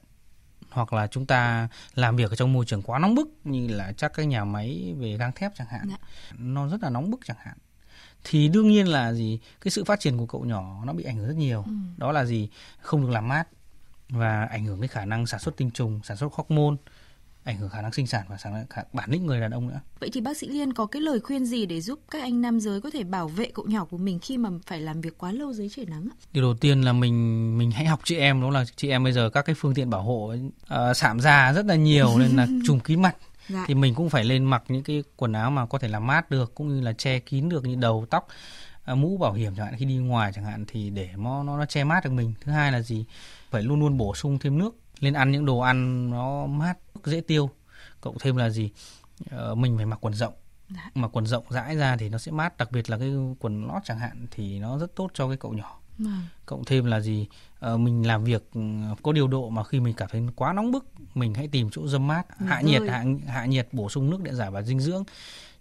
hoặc 0.75 0.93
là 0.93 1.07
chúng 1.07 1.27
ta 1.27 1.69
làm 1.95 2.17
việc 2.17 2.31
ở 2.31 2.37
trong 2.37 2.53
môi 2.53 2.65
trường 2.65 2.83
quá 2.83 2.99
nóng 2.99 3.15
bức 3.15 3.29
như 3.45 3.69
là 3.69 3.93
chắc 3.97 4.13
cái 4.15 4.27
nhà 4.27 4.45
máy 4.45 4.95
về 4.99 5.17
gang 5.17 5.33
thép 5.33 5.53
chẳng 5.55 5.67
hạn 5.71 5.87
Dạ. 5.91 5.97
nó 6.39 6.69
rất 6.69 6.83
là 6.83 6.91
nóng 6.91 7.11
bức 7.11 7.21
chẳng 7.25 7.37
hạn 7.41 7.57
thì 8.25 8.49
đương 8.49 8.69
nhiên 8.69 8.89
là 8.89 9.13
gì 9.13 9.39
cái 9.61 9.71
sự 9.71 9.85
phát 9.85 10.01
triển 10.01 10.19
của 10.19 10.27
cậu 10.27 10.45
nhỏ 10.45 10.83
nó 10.87 10.93
bị 10.93 11.05
ảnh 11.05 11.17
hưởng 11.17 11.27
rất 11.29 11.37
nhiều 11.37 11.63
Ừ. 11.67 11.73
đó 11.97 12.13
là 12.13 12.25
gì 12.25 12.49
không 12.81 13.03
được 13.03 13.11
làm 13.11 13.29
mát 13.29 13.45
và 14.09 14.45
ảnh 14.45 14.65
hưởng 14.65 14.81
cái 14.81 14.89
khả 14.89 15.05
năng 15.05 15.27
sản 15.27 15.41
xuất 15.41 15.57
tinh 15.57 15.71
trùng 15.71 16.01
sản 16.05 16.17
xuất 16.17 16.33
hormone 16.33 16.77
ảnh 17.45 17.57
hưởng 17.57 17.71
khả 17.71 17.83
năng 17.83 17.93
sinh 17.93 18.07
sản 18.07 18.25
và 18.29 18.37
sản 18.37 18.67
khả, 18.71 18.83
bản 18.93 19.11
lĩnh 19.11 19.27
người 19.27 19.41
đàn 19.41 19.51
ông 19.51 19.69
nữa. 19.69 19.81
Vậy 20.01 20.11
thì 20.13 20.21
bác 20.21 20.37
sĩ 20.37 20.49
Liên 20.49 20.73
có 20.73 20.87
cái 20.87 21.03
lời 21.03 21.21
khuyên 21.21 21.47
gì 21.47 21.67
để 21.67 21.81
giúp 21.81 22.01
các 22.11 22.23
anh 22.23 22.41
nam 22.41 22.61
giới 22.61 22.81
có 22.81 22.91
thể 22.91 23.05
bảo 23.05 23.29
vệ 23.29 23.51
cậu 23.55 23.65
nhỏ 23.67 23.85
của 23.85 23.97
mình 23.97 24.19
khi 24.19 24.39
mà 24.39 24.51
phải 24.67 24.81
làm 24.81 25.01
việc 25.01 25.19
quá 25.19 25.33
lâu 25.33 25.53
dưới 25.53 25.69
trời 25.69 25.87
nắng? 25.87 26.09
Ạ? 26.11 26.17
điều 26.33 26.45
đầu 26.45 26.55
tiên 26.55 26.83
là 26.83 26.93
mình 26.93 27.59
mình 27.59 27.71
hãy 27.71 27.87
học 27.87 28.01
chị 28.05 28.17
em 28.17 28.41
đó 28.41 28.51
là 28.51 28.65
chị 28.77 28.89
em 28.89 29.05
bây 29.05 29.13
giờ 29.13 29.31
các 29.31 29.43
cái 29.43 29.55
phương 29.59 29.75
tiện 29.75 29.91
bảo 29.91 30.03
hộ 30.03 30.35
ờ, 30.67 30.95
sạm 30.95 31.21
da 31.21 31.53
rất 31.53 31.67
là 31.67 31.75
nhiều 31.75 32.19
nên 32.19 32.37
là 32.37 32.47
trùm 32.67 32.81
kín 32.81 33.03
mặt. 33.03 33.17
Dạ. 33.49 33.65
thì 33.67 33.75
mình 33.75 33.95
cũng 33.95 34.11
phải 34.11 34.25
lên 34.25 34.45
mặc 34.45 34.63
những 34.69 34.83
cái 34.83 35.05
quần 35.17 35.33
áo 35.33 35.51
mà 35.51 35.67
có 35.67 35.79
thể 35.79 35.89
làm 35.89 36.07
mát 36.07 36.31
được 36.31 36.55
cũng 36.55 36.69
như 36.69 36.81
là 36.81 36.93
che 36.93 37.19
kín 37.19 37.49
được 37.49 37.65
như 37.65 37.75
đầu 37.75 38.07
tóc 38.11 38.29
à, 38.85 38.95
mũ 38.95 39.17
bảo 39.17 39.33
hiểm 39.33 39.53
chẳng 39.57 39.67
hạn. 39.67 39.75
Khi 39.79 39.85
đi 39.85 39.97
ngoài 39.97 40.33
chẳng 40.35 40.45
hạn 40.45 40.65
thì 40.69 40.91
để 40.91 41.09
nó 41.17 41.43
nó, 41.43 41.59
nó 41.59 41.67
che 41.67 41.85
mát 41.85 42.05
được 42.05 42.13
mình. 42.13 42.35
Thứ 42.41 42.53
hai 42.53 42.73
là 42.73 42.81
gì? 42.81 43.05
Phải 43.51 43.63
luôn 43.63 43.81
luôn 43.81 43.97
bổ 43.97 44.15
sung 44.15 44.39
thêm 44.39 44.59
nước 44.59 44.77
lên 45.01 45.15
ăn 45.15 45.31
những 45.31 45.47
đồ 45.47 45.59
ăn 45.59 46.11
nó 46.11 46.47
mát 46.47 46.75
dễ 47.07 47.21
tiêu 47.21 47.51
cộng 48.01 48.19
thêm 48.21 48.37
là 48.37 48.51
gì 48.51 48.71
Ờ, 49.31 49.55
mình 49.55 49.77
phải 49.77 49.87
mặc 49.87 49.99
quần 50.05 50.15
rộng 50.15 50.35
Dạ. 50.75 50.91
mà 50.95 51.09
quần 51.09 51.27
rộng 51.27 51.45
rãi 51.51 51.77
ra 51.77 51.97
thì 51.97 52.09
nó 52.09 52.19
sẽ 52.19 52.33
mát 52.33 52.57
đặc 52.57 52.73
biệt 52.73 52.91
là 52.91 52.99
cái 52.99 53.13
quần 53.39 53.67
lót 53.67 53.83
chẳng 53.85 53.99
hạn 53.99 54.27
thì 54.31 54.59
nó 54.59 54.79
rất 54.79 54.95
tốt 54.97 55.11
cho 55.15 55.29
cái 55.29 55.37
cậu 55.37 55.53
nhỏ 55.53 55.79
Vâng. 55.99 56.23
cộng 56.47 56.65
thêm 56.65 56.85
là 56.85 57.01
gì 57.01 57.27
Ờ, 57.61 57.77
mình 57.77 58.07
làm 58.07 58.25
việc 58.25 58.43
ừ, 58.55 58.61
có 59.03 59.13
điều 59.13 59.29
độ 59.29 59.51
mà 59.51 59.65
khi 59.65 59.81
mình 59.81 59.95
cảm 59.95 60.09
thấy 60.13 60.23
quá 60.37 60.53
nóng 60.53 60.73
bức 60.73 60.87
mình 61.15 61.35
hãy 61.35 61.49
tìm 61.49 61.69
chỗ 61.73 61.89
dâm 61.89 62.07
mát 62.07 62.41
Nghỉ 62.41 62.47
hạ 62.49 62.61
ngơi. 62.61 62.71
nhiệt 62.81 62.83
hạ, 62.91 63.05
hạ 63.27 63.47
nhiệt 63.47 63.69
bổ 63.73 63.89
sung 63.89 64.11
nước 64.11 64.21
điện 64.21 64.35
giải 64.35 64.51
và 64.51 64.63
dinh 64.63 64.81
dưỡng 64.81 65.05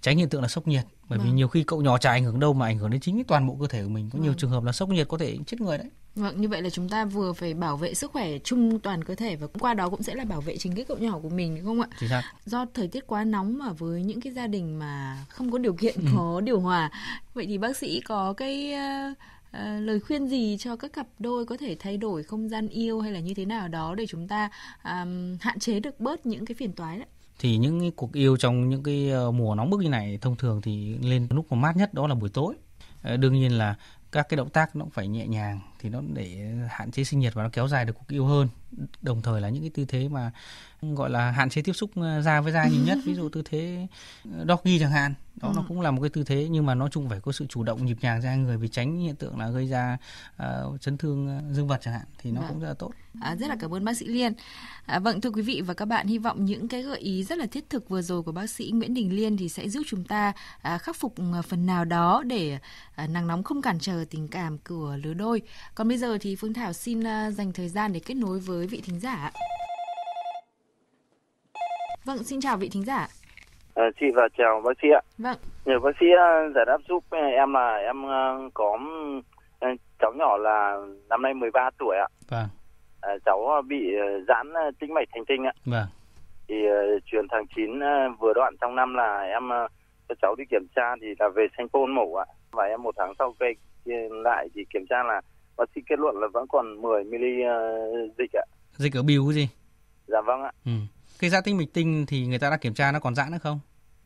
tránh 0.01 0.17
hiện 0.17 0.29
tượng 0.29 0.41
là 0.41 0.47
sốc 0.47 0.67
nhiệt 0.67 0.85
bởi 1.09 1.19
vì 1.19 1.25
Vâng. 1.25 1.35
nhiều 1.35 1.47
khi 1.47 1.63
cậu 1.63 1.81
nhỏ 1.81 1.97
chả 1.97 2.11
ảnh 2.11 2.23
hưởng 2.23 2.39
đâu 2.39 2.53
mà 2.53 2.65
ảnh 2.65 2.77
hưởng 2.77 2.89
đến 2.89 3.01
chính 3.01 3.23
toàn 3.27 3.47
bộ 3.47 3.57
cơ 3.61 3.67
thể 3.67 3.83
của 3.83 3.89
mình 3.89 4.09
có 4.09 4.19
nhiều 4.19 4.31
Vâng. 4.31 4.37
trường 4.37 4.49
hợp 4.49 4.63
là 4.63 4.71
sốc 4.71 4.89
nhiệt 4.89 5.07
có 5.07 5.17
thể 5.17 5.37
chết 5.47 5.61
người 5.61 5.77
đấy 5.77 5.89
Vâng, 6.15 6.41
như 6.41 6.47
vậy 6.49 6.61
là 6.61 6.69
chúng 6.69 6.89
ta 6.89 7.05
vừa 7.05 7.33
phải 7.33 7.53
bảo 7.53 7.77
vệ 7.77 7.93
sức 7.93 8.11
khỏe 8.11 8.37
chung 8.43 8.79
toàn 8.79 9.03
cơ 9.03 9.15
thể 9.15 9.35
và 9.35 9.47
cũng 9.47 9.59
qua 9.59 9.73
đó 9.73 9.89
cũng 9.89 10.03
sẽ 10.03 10.15
là 10.15 10.25
bảo 10.25 10.41
vệ 10.41 10.57
chính 10.57 10.75
cái 10.75 10.85
cậu 10.85 10.97
nhỏ 10.97 11.19
của 11.19 11.29
mình 11.29 11.55
đúng 11.55 11.65
không 11.65 11.81
ạ? 11.81 11.87
chính 11.99 12.09
xác 12.09 12.21
Do 12.45 12.65
thời 12.73 12.87
tiết 12.87 13.07
quá 13.07 13.23
nóng 13.23 13.57
mà 13.57 13.71
với 13.71 14.03
những 14.03 14.21
cái 14.21 14.33
gia 14.33 14.47
đình 14.47 14.79
mà 14.79 15.17
không 15.29 15.51
có 15.51 15.57
điều 15.57 15.73
kiện 15.73 15.95
có 16.15 16.41
điều 16.41 16.59
hòa, 16.59 16.91
vậy 17.33 17.45
thì 17.47 17.57
bác 17.57 17.77
sĩ 17.77 17.99
có 17.99 18.33
cái 18.33 18.73
ờ, 18.73 19.13
ờ, 19.51 19.79
lời 19.79 19.99
khuyên 19.99 20.27
gì 20.27 20.57
cho 20.59 20.75
các 20.75 20.93
cặp 20.93 21.07
đôi 21.19 21.45
có 21.45 21.57
thể 21.57 21.75
thay 21.79 21.97
đổi 21.97 22.23
không 22.23 22.49
gian 22.49 22.67
yêu 22.67 23.01
hay 23.01 23.11
là 23.11 23.19
như 23.19 23.33
thế 23.33 23.45
nào 23.45 23.67
đó 23.67 23.95
để 23.95 24.05
chúng 24.07 24.27
ta 24.27 24.49
àm, 24.81 25.37
hạn 25.41 25.59
chế 25.59 25.79
được 25.79 25.99
bớt 25.99 26.25
những 26.25 26.45
cái 26.45 26.55
phiền 26.55 26.73
toái 26.73 26.97
đấy? 26.97 27.07
thì 27.39 27.57
những 27.57 27.79
cái 27.79 27.91
cuộc 27.95 28.13
yêu 28.13 28.37
trong 28.37 28.69
những 28.69 28.83
cái 28.83 29.09
ờ, 29.09 29.31
mùa 29.31 29.55
nóng 29.55 29.69
bức 29.69 29.81
như 29.81 29.89
này 29.89 30.17
thông 30.21 30.35
thường 30.35 30.61
thì 30.61 30.95
lên 31.01 31.27
lúc 31.29 31.51
mà 31.51 31.57
mát 31.57 31.77
nhất 31.77 31.93
đó 31.93 32.07
là 32.07 32.15
buổi 32.15 32.29
tối 32.29 32.53
đương 33.17 33.33
nhiên 33.33 33.57
là 33.57 33.75
các 34.13 34.29
cái 34.29 34.37
động 34.37 34.49
tác 34.49 34.75
nó 34.75 34.85
cũng 34.85 34.91
phải 34.91 35.07
nhẹ 35.07 35.27
nhàng 35.27 35.59
thì 35.79 35.89
nó 35.89 36.01
để 36.13 36.51
hạn 36.69 36.91
chế 36.91 37.03
sinh 37.03 37.19
nhiệt 37.19 37.33
và 37.33 37.43
nó 37.43 37.49
kéo 37.53 37.67
dài 37.67 37.85
được 37.85 37.93
cuộc 37.93 38.07
yêu 38.07 38.25
hơn. 38.25 38.47
Đồng 39.01 39.21
thời 39.21 39.41
là 39.41 39.49
những 39.49 39.63
cái 39.63 39.71
tư 39.73 39.85
thế 39.85 40.09
mà 40.09 40.31
gọi 40.95 41.09
là 41.09 41.31
hạn 41.31 41.49
chế 41.49 41.61
tiếp 41.61 41.73
xúc 41.73 41.89
ờ, 41.95 42.21
da 42.21 42.41
với 42.41 42.51
da 42.53 42.67
nhiều 42.67 42.81
nhất 42.85 42.97
ví 43.05 43.13
dụ 43.15 43.29
tư 43.29 43.41
thế 43.45 43.87
ờ, 44.37 44.45
doggy 44.47 44.79
chẳng 44.79 44.91
hạn 44.91 45.13
đó 45.41 45.51
nó 45.55 45.61
Ừ. 45.61 45.65
cũng 45.67 45.81
là 45.81 45.91
một 45.91 46.01
cái 46.01 46.09
tư 46.09 46.23
thế 46.23 46.47
nhưng 46.51 46.65
mà 46.65 46.75
nói 46.75 46.89
chung 46.91 47.09
phải 47.09 47.19
có 47.19 47.31
sự 47.31 47.45
chủ 47.49 47.63
động 47.63 47.85
nhịp 47.85 47.97
nhàng 48.01 48.21
hai 48.21 48.37
người 48.37 48.57
vì 48.57 48.67
tránh 48.67 48.99
hiện 48.99 49.15
tượng 49.15 49.39
là 49.39 49.49
gây 49.49 49.67
ra 49.67 49.97
ờ, 50.37 50.77
chấn 50.81 50.97
thương 50.97 51.27
ờ, 51.27 51.53
dương 51.53 51.67
vật 51.67 51.79
chẳng 51.81 51.93
hạn 51.93 52.03
thì 52.17 52.31
nó 52.31 52.41
Vâng. 52.41 52.49
cũng 52.49 52.59
rất 52.59 52.67
là 52.67 52.73
tốt 52.73 52.91
À, 53.21 53.35
rất 53.35 53.47
là 53.49 53.55
cảm 53.59 53.73
ơn 53.73 53.85
bác 53.85 53.97
sĩ 53.97 54.05
Liên. 54.07 54.33
À, 54.85 54.99
vâng 54.99 55.21
thưa 55.21 55.29
quý 55.29 55.41
vị 55.41 55.61
và 55.61 55.73
các 55.73 55.85
bạn, 55.85 56.07
hy 56.07 56.17
vọng 56.17 56.45
những 56.45 56.67
cái 56.67 56.81
gợi 56.81 56.99
ý 56.99 57.23
rất 57.23 57.37
là 57.37 57.45
thiết 57.45 57.69
thực 57.69 57.89
vừa 57.89 58.01
rồi 58.01 58.23
của 58.23 58.31
bác 58.31 58.49
sĩ 58.49 58.71
Nguyễn 58.73 58.93
Đình 58.93 59.15
Liên 59.15 59.37
thì 59.37 59.49
sẽ 59.49 59.69
giúp 59.69 59.83
chúng 59.87 60.03
ta 60.03 60.33
à, 60.61 60.77
khắc 60.77 60.95
phục 60.95 61.15
phần 61.47 61.65
nào 61.65 61.85
đó 61.85 62.23
để 62.27 62.59
à, 62.95 63.07
nắng 63.07 63.27
nóng 63.27 63.43
không 63.43 63.61
cản 63.61 63.79
trở 63.79 64.05
tình 64.09 64.27
cảm 64.27 64.57
của 64.57 64.97
lứa 65.03 65.13
đôi. 65.13 65.41
Còn 65.75 65.87
bây 65.87 65.97
giờ 65.97 66.17
thì 66.21 66.35
Phương 66.35 66.53
Thảo 66.53 66.73
xin 66.73 67.03
à, 67.07 67.31
dành 67.31 67.53
thời 67.53 67.69
gian 67.69 67.93
để 67.93 67.99
kết 67.99 68.13
nối 68.13 68.39
với 68.39 68.67
vị 68.67 68.81
thính 68.85 68.99
giả. 68.99 69.31
Vâng, 72.05 72.23
xin 72.23 72.41
chào 72.41 72.57
vị 72.57 72.69
thính 72.73 72.83
giả. 72.83 73.07
Ờ, 73.73 73.83
chị 73.99 74.05
và 74.15 74.27
chào 74.37 74.61
bác 74.65 74.71
sĩ 74.81 74.87
ạ. 74.89 75.01
Vâng, 75.17 75.37
Nhờ 75.65 75.79
bác 75.83 75.91
sĩ 75.99 76.05
ờ, 76.17 76.51
giải 76.55 76.65
đáp 76.67 76.77
giúp 76.89 77.03
ờ, 77.09 77.17
em 77.19 77.53
là 77.53 77.75
em 77.75 77.95
có 78.53 78.79
cháu 79.99 80.13
nhỏ 80.17 80.37
là 80.37 80.77
năm 81.09 81.21
nay 81.21 81.33
13 81.33 81.69
tuổi 81.79 81.95
ạ. 81.97 82.07
vâng 82.29 82.47
Ờ, 83.01 83.09
cháu 83.25 83.61
bị 83.67 83.77
giãn 84.27 84.53
tĩnh 84.79 84.93
mạch 84.93 85.07
thành 85.13 85.25
tinh 85.27 85.43
ạ. 85.43 85.53
vâng 85.65 85.85
Thì 86.47 86.55
truyền 87.05 87.25
tháng 87.31 87.45
9 87.55 87.79
ờ, 87.79 87.87
vừa 88.19 88.33
đoạn 88.35 88.53
trong 88.61 88.75
năm 88.75 88.93
là 88.95 89.19
em 89.21 89.43
cho 90.09 90.15
cháu 90.21 90.35
đi 90.37 90.43
kiểm 90.51 90.67
tra 90.75 90.95
thì 91.01 91.07
là 91.19 91.29
về 91.35 91.47
sanh 91.57 91.69
pôn 91.69 91.95
mổ 91.95 92.13
ạ. 92.13 92.25
Và 92.51 92.63
em 92.63 92.83
một 92.83 92.95
tháng 92.97 93.13
sau 93.19 93.35
quay 93.39 93.55
lại 94.23 94.47
thì 94.55 94.65
kiểm 94.73 94.85
tra 94.89 95.03
là 95.03 95.21
bác 95.57 95.65
sĩ 95.75 95.81
kết 95.89 95.99
luận 95.99 96.15
là 96.19 96.27
vẫn 96.33 96.45
còn 96.49 96.81
10 96.81 97.03
ml 97.03 97.23
dịch 98.17 98.31
ạ. 98.33 98.45
dịch 98.77 98.93
ở 98.97 99.03
bìu 99.03 99.25
cái 99.27 99.33
gì 99.33 99.47
Dạ 100.07 100.21
vâng 100.21 100.41
ạ. 100.43 100.51
ừ. 100.65 100.71
Cái 101.23 101.29
giãn 101.29 101.43
tĩnh 101.43 101.57
mạch 101.57 101.73
tinh 101.73 102.05
thì 102.07 102.25
người 102.25 102.39
ta 102.39 102.49
đã 102.49 102.57
kiểm 102.57 102.73
tra 102.73 102.91
nó 102.91 102.99
còn 102.99 103.15
giãn 103.15 103.31
nữa 103.31 103.37
không 103.41 103.59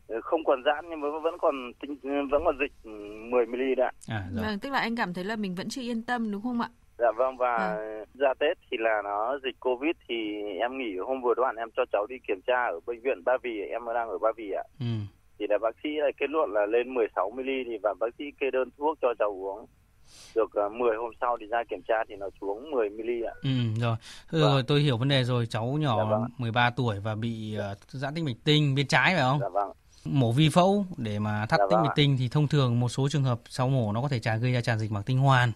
Ờ, 0.08 0.20
Không 0.22 0.44
còn 0.44 0.62
giãn 0.64 0.84
nhưng 0.90 1.00
mà 1.00 1.08
vẫn 1.22 1.34
còn 1.40 1.54
tinh, 1.80 1.96
vẫn 2.30 2.42
còn 2.44 2.58
dịch 2.60 2.72
ừ, 2.84 2.90
10 3.30 3.46
ml 3.46 3.80
ạ. 3.80 3.90
à 4.08 4.24
rồi 4.34 4.44
vâng, 4.44 4.58
tức 4.58 4.70
là 4.70 4.78
anh 4.78 4.96
cảm 4.96 5.14
thấy 5.14 5.24
là 5.24 5.36
mình 5.36 5.54
vẫn 5.54 5.68
chưa 5.68 5.82
yên 5.82 6.02
tâm 6.02 6.30
đúng 6.30 6.42
không 6.42 6.60
ạ? 6.60 6.68
Dạ 6.98 7.12
vâng 7.16 7.36
và 7.36 7.78
ra 8.14 8.34
Tết 8.40 8.58
thì 8.70 8.76
là 8.80 9.02
nó 9.04 9.38
dịch 9.44 9.60
Covid 9.60 9.92
thì 10.08 10.14
em 10.60 10.78
nghỉ 10.78 10.96
hôm 11.06 11.22
vừa 11.22 11.34
đoạn 11.34 11.56
em 11.56 11.68
cho 11.76 11.82
cháu 11.92 12.06
đi 12.06 12.16
kiểm 12.28 12.40
tra 12.46 12.64
ở 12.66 12.80
bệnh 12.86 13.00
viện 13.02 13.24
Ba 13.24 13.32
Vì 13.42 13.60
em 13.70 13.82
đang 13.94 14.08
ở 14.08 14.18
Ba 14.18 14.28
Vì 14.36 14.50
ạ. 14.52 14.62
ừ. 14.80 14.86
Thì 15.38 15.46
là 15.48 15.58
bác 15.58 15.74
sĩ 15.82 15.88
lại 15.96 16.12
kết 16.20 16.30
luận 16.30 16.50
là 16.52 16.66
lên 16.66 16.94
16 16.94 17.30
ml 17.30 17.48
thì 17.66 17.76
và 17.82 17.94
bác 18.00 18.06
sĩ 18.18 18.24
kê 18.40 18.50
đơn 18.50 18.68
thuốc 18.78 18.98
cho 19.02 19.08
cháu 19.18 19.30
uống. 19.30 19.66
Được 20.34 20.50
uh, 20.66 20.72
10 20.72 20.96
hôm 20.96 21.10
sau 21.20 21.36
thì 21.40 21.46
ra 21.46 21.62
kiểm 21.70 21.82
tra 21.88 21.94
thì 22.08 22.16
nó 22.16 22.26
xuống 22.40 22.70
10 22.70 22.88
ml 22.90 23.26
ạ. 23.26 23.34
Ừ, 23.42 23.50
rồi. 23.80 23.96
Ừ, 24.30 24.40
Vâng. 24.42 24.52
rồi 24.52 24.62
tôi 24.62 24.80
hiểu 24.80 24.96
vấn 24.96 25.08
đề 25.08 25.24
rồi. 25.24 25.46
Cháu 25.46 25.66
nhỏ 25.66 25.98
Dạ 25.98 26.10
vâng. 26.10 26.24
13 26.38 26.70
tuổi 26.70 27.00
và 27.00 27.14
bị 27.14 27.54
ờ, 27.54 27.74
giãn 27.88 28.14
tĩnh 28.14 28.24
mạch 28.24 28.36
tinh 28.44 28.74
bên 28.74 28.86
trái 28.86 29.14
phải 29.14 29.22
không? 29.22 29.40
Dạ 29.40 29.48
vâng. 29.48 29.72
Mổ 30.04 30.32
vi 30.32 30.48
phẫu 30.48 30.86
để 30.96 31.18
mà 31.18 31.46
thắt 31.46 31.58
Dạ 31.60 31.66
tĩnh 31.70 31.76
vâng 31.76 31.86
mạch 31.86 31.92
tinh 31.96 32.16
thì 32.18 32.28
thông 32.28 32.48
thường 32.48 32.80
một 32.80 32.88
số 32.88 33.08
trường 33.08 33.24
hợp 33.24 33.40
sau 33.48 33.68
mổ 33.68 33.92
nó 33.92 34.02
có 34.02 34.08
thể 34.08 34.18
tràn 34.18 34.40
gây 34.40 34.52
ra 34.52 34.60
tràn 34.60 34.78
dịch 34.78 34.92
mảng 34.92 35.02
tinh 35.02 35.18
hoàn. 35.18 35.52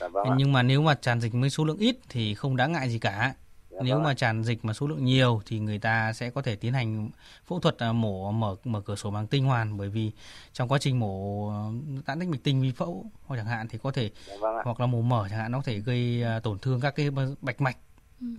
Dạ 0.00 0.08
vâng. 0.08 0.26
Nhưng 0.36 0.52
mà 0.52 0.62
nếu 0.62 0.82
mà 0.82 0.94
tràn 0.94 1.20
dịch 1.20 1.32
với 1.32 1.50
số 1.50 1.64
lượng 1.64 1.78
ít 1.78 1.96
thì 2.08 2.34
không 2.34 2.56
đáng 2.56 2.72
ngại 2.72 2.88
gì 2.88 2.98
cả. 2.98 3.34
Dạ. 3.80 3.84
nếu 3.86 3.94
vâng 3.96 4.04
mà 4.04 4.10
ạ. 4.10 4.14
tràn 4.14 4.44
dịch 4.44 4.64
mà 4.64 4.72
số 4.72 4.86
lượng 4.86 5.04
nhiều 5.04 5.42
thì 5.46 5.58
người 5.58 5.78
ta 5.78 6.12
sẽ 6.12 6.30
có 6.30 6.42
thể 6.42 6.56
tiến 6.56 6.72
hành 6.72 7.10
phẫu 7.46 7.60
thuật 7.60 7.78
à, 7.78 7.92
mổ 7.92 8.32
mở 8.32 8.56
mở 8.64 8.80
cửa 8.80 8.94
sổ 8.96 9.10
bằng 9.10 9.26
tinh 9.26 9.44
hoàn. 9.44 9.76
Bởi 9.76 9.88
vì 9.88 10.10
trong 10.52 10.68
quá 10.68 10.78
trình 10.78 10.98
mổ 11.00 11.48
ờ, 11.48 11.70
giãn 12.06 12.20
tĩnh 12.20 12.30
mạch 12.30 12.40
tinh 12.42 12.60
vi 12.60 12.72
phẫu 12.72 13.04
hoặc 13.26 13.36
chẳng 13.36 13.46
hạn 13.46 13.68
thì 13.68 13.78
có 13.82 13.90
thể 13.90 14.10
Dạ 14.28 14.34
vâng 14.40 14.56
hoặc 14.64 14.80
là 14.80 14.86
mổ 14.86 15.02
mở 15.02 15.26
chẳng 15.30 15.38
hạn 15.38 15.52
nó 15.52 15.58
có 15.58 15.62
thể 15.62 15.78
gây 15.78 16.22
à, 16.22 16.40
tổn 16.40 16.58
thương 16.58 16.80
các 16.80 16.94
cái 16.96 17.10
bạch 17.40 17.60
mạch. 17.60 17.76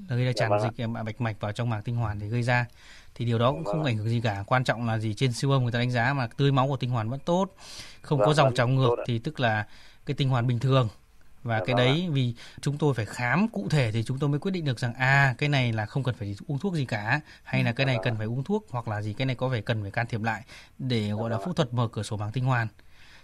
Gây 0.09 0.25
ra 0.25 0.31
Dạ 0.31 0.33
tràn 0.39 0.49
vâng 0.49 0.61
dịch 0.77 0.87
bạch 1.05 1.21
mạch 1.21 1.39
vào 1.39 1.51
trong 1.51 1.69
màng 1.69 1.83
tinh 1.83 1.95
hoàn 1.95 2.19
thì 2.19 2.27
gây 2.27 2.43
ra. 2.43 2.65
Thì 3.15 3.25
điều 3.25 3.39
đó 3.39 3.51
cũng 3.51 3.63
Vâng 3.63 3.73
không 3.73 3.83
ạ. 3.83 3.89
ảnh 3.89 3.97
hưởng 3.97 4.09
gì 4.09 4.21
cả. 4.21 4.43
Quan 4.47 4.63
trọng 4.63 4.87
là 4.87 4.97
gì? 4.99 5.13
Trên 5.13 5.33
siêu 5.33 5.51
âm 5.51 5.63
người 5.63 5.71
ta 5.71 5.79
đánh 5.79 5.91
giá 5.91 6.13
mà 6.13 6.27
tưới 6.37 6.51
máu 6.51 6.67
của 6.67 6.77
tinh 6.77 6.89
hoàn 6.89 7.09
vẫn 7.09 7.19
tốt 7.19 7.55
không 8.01 8.19
có 8.19 8.25
Vâng, 8.25 8.35
dòng 8.35 8.47
vâng, 8.47 8.55
trào 8.55 8.67
ngược 8.67 8.95
thì 9.07 9.19
tức 9.19 9.39
là 9.39 9.67
cái 10.05 10.15
tinh 10.15 10.29
hoàn 10.29 10.47
bình 10.47 10.59
thường 10.59 10.87
và 11.43 11.59
Dạ 11.59 11.65
cái 11.65 11.75
vâng 11.75 11.85
đấy 11.85 12.07
vì 12.11 12.35
chúng 12.61 12.77
tôi 12.77 12.93
phải 12.93 13.05
khám 13.05 13.47
cụ 13.47 13.69
thể 13.69 13.91
thì 13.91 14.03
chúng 14.03 14.19
tôi 14.19 14.29
mới 14.29 14.39
quyết 14.39 14.51
định 14.51 14.65
được 14.65 14.79
rằng 14.79 14.93
à 14.93 15.35
cái 15.37 15.49
này 15.49 15.73
là 15.73 15.85
không 15.85 16.03
cần 16.03 16.15
phải 16.15 16.35
uống 16.47 16.59
thuốc 16.59 16.75
gì 16.75 16.85
cả 16.85 17.21
hay 17.43 17.63
là 17.63 17.71
cái 17.71 17.85
này 17.85 17.95
Dạ 17.95 18.01
cần 18.03 18.15
phải 18.17 18.25
uống 18.27 18.43
thuốc 18.43 18.67
hoặc 18.69 18.87
là 18.87 19.01
gì 19.01 19.13
cái 19.13 19.25
này 19.25 19.35
có 19.35 19.49
phải 19.49 19.61
cần 19.61 19.81
phải 19.81 19.91
can 19.91 20.07
thiệp 20.07 20.21
lại 20.23 20.43
để 20.79 21.09
gọi 21.11 21.29
là 21.29 21.37
phẫu 21.37 21.53
thuật 21.53 21.73
mở 21.73 21.87
cửa 21.87 22.03
sổ 22.03 22.17
màng 22.17 22.31
tinh 22.31 22.45
hoàn. 22.45 22.67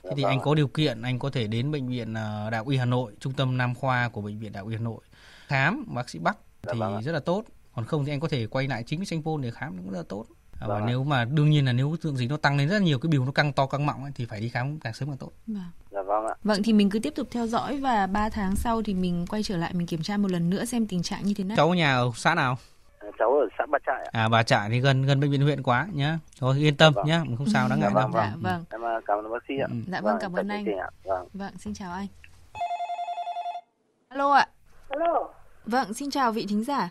Thế 0.03 0.09
thì 0.17 0.23
Dạ 0.23 0.29
anh 0.29 0.37
vâng 0.37 0.45
có 0.45 0.55
điều 0.55 0.67
kiện 0.67 1.01
anh 1.01 1.19
có 1.19 1.29
thể 1.29 1.47
đến 1.47 1.71
bệnh 1.71 1.87
viện 1.89 2.13
Đại 2.51 2.57
học 2.57 2.67
Y 2.69 2.77
Hà 2.77 2.85
Nội 2.85 3.13
trung 3.19 3.33
tâm 3.33 3.57
nam 3.57 3.75
khoa 3.75 4.09
của 4.09 4.21
bệnh 4.21 4.39
viện 4.39 4.51
Đại 4.51 4.59
học 4.61 4.69
Y 4.69 4.75
Hà 4.75 4.81
Nội 4.81 5.01
khám 5.47 5.85
bác 5.87 6.09
sĩ 6.09 6.19
Bắc 6.19 6.37
Dạ 6.63 6.73
thì 6.73 6.79
vâng 6.79 7.01
rất 7.01 7.11
là 7.11 7.19
tốt. 7.19 7.45
Còn 7.75 7.85
không 7.85 8.05
thì 8.05 8.11
anh 8.13 8.19
có 8.19 8.27
thể 8.27 8.47
quay 8.47 8.67
lại 8.67 8.83
chính 8.83 8.99
cái 8.99 9.05
tranh 9.05 9.23
phôn 9.23 9.41
để 9.41 9.51
khám 9.51 9.77
cũng 9.77 9.91
rất 9.91 9.97
là 9.97 10.03
tốt 10.09 10.25
và 10.59 10.67
Vâng 10.67 10.85
nếu 10.85 11.03
mà 11.03 11.25
đương 11.25 11.49
nhiên 11.49 11.65
là 11.65 11.73
nếu 11.73 11.95
tượng 12.01 12.17
gì 12.17 12.27
nó 12.27 12.37
tăng 12.37 12.57
lên 12.57 12.67
rất 12.69 12.73
là 12.79 12.83
nhiều 12.85 12.99
cái 12.99 13.07
biểu 13.09 13.25
nó 13.25 13.31
căng 13.31 13.53
to 13.53 13.65
căng 13.65 13.85
mọng 13.85 14.03
ấy, 14.03 14.11
thì 14.15 14.25
phải 14.25 14.41
đi 14.41 14.49
khám 14.49 14.79
càng 14.79 14.93
sớm 14.93 15.09
càng 15.09 15.17
tốt 15.17 15.31
Vâng. 15.47 15.63
Dạ 15.91 16.01
vâng 16.01 16.25
ạ. 16.25 16.33
Vâng 16.43 16.63
thì 16.63 16.73
mình 16.73 16.89
cứ 16.89 16.99
tiếp 16.99 17.13
tục 17.15 17.27
theo 17.31 17.47
dõi 17.47 17.77
và 17.77 18.07
3 18.07 18.29
tháng 18.29 18.55
sau 18.55 18.81
thì 18.85 18.93
mình 18.93 19.25
quay 19.29 19.43
trở 19.43 19.57
lại 19.57 19.73
mình 19.73 19.87
kiểm 19.87 20.01
tra 20.01 20.17
một 20.17 20.31
lần 20.31 20.49
nữa 20.49 20.65
xem 20.65 20.87
tình 20.87 21.03
trạng 21.03 21.23
như 21.23 21.33
thế 21.37 21.43
nào. 21.43 21.57
cháu 21.57 21.69
ở 21.69 21.75
nhà 21.75 21.95
ở 21.95 22.11
xã 22.15 22.35
nào 22.35 22.57
Cháu 23.19 23.29
ở 23.33 23.47
xã 23.57 23.65
Ba 23.65 23.77
Trại 23.85 23.95
ạ. 23.95 24.09
à 24.11 24.29
bà 24.29 24.43
trại 24.43 24.69
thì 24.69 24.79
gần 24.79 25.01
gần 25.03 25.19
bệnh 25.19 25.31
viện 25.31 25.41
huyện 25.41 25.63
quá 25.63 25.87
nhá 25.93 26.19
rồi 26.39 26.57
yên 26.57 26.77
tâm 26.77 26.93
Vâng. 26.93 27.05
nhá 27.07 27.23
không 27.37 27.47
sao 27.53 27.69
đáng 27.69 27.79
ngại 27.79 27.91
Dạ 27.95 27.99
đâu 28.01 28.09
vâng, 28.09 28.23
Dạ 28.31 28.35
vâng. 28.41 28.63
Em 28.69 28.81
à, 28.85 28.99
cảm 29.07 29.17
ơn 29.19 29.31
bác 29.31 29.43
sĩ 29.47 29.53
ạ. 29.63 29.67
Ừ. 29.69 29.75
Dạ 29.91 30.01
vâng, 30.01 30.17
cảm 30.21 30.33
ơn 30.33 30.47
anh. 30.47 30.65
Vâng. 31.03 31.27
Vâng, 31.33 31.53
xin 31.57 31.73
chào 31.73 31.91
anh. 31.93 32.07
Alo 34.09 34.31
ạ. 34.33 34.47
Alo, 34.89 35.23
Vâng, 35.65 35.93
xin 35.93 36.11
chào 36.11 36.31
vị 36.31 36.45
thính 36.49 36.63
giả. 36.63 36.89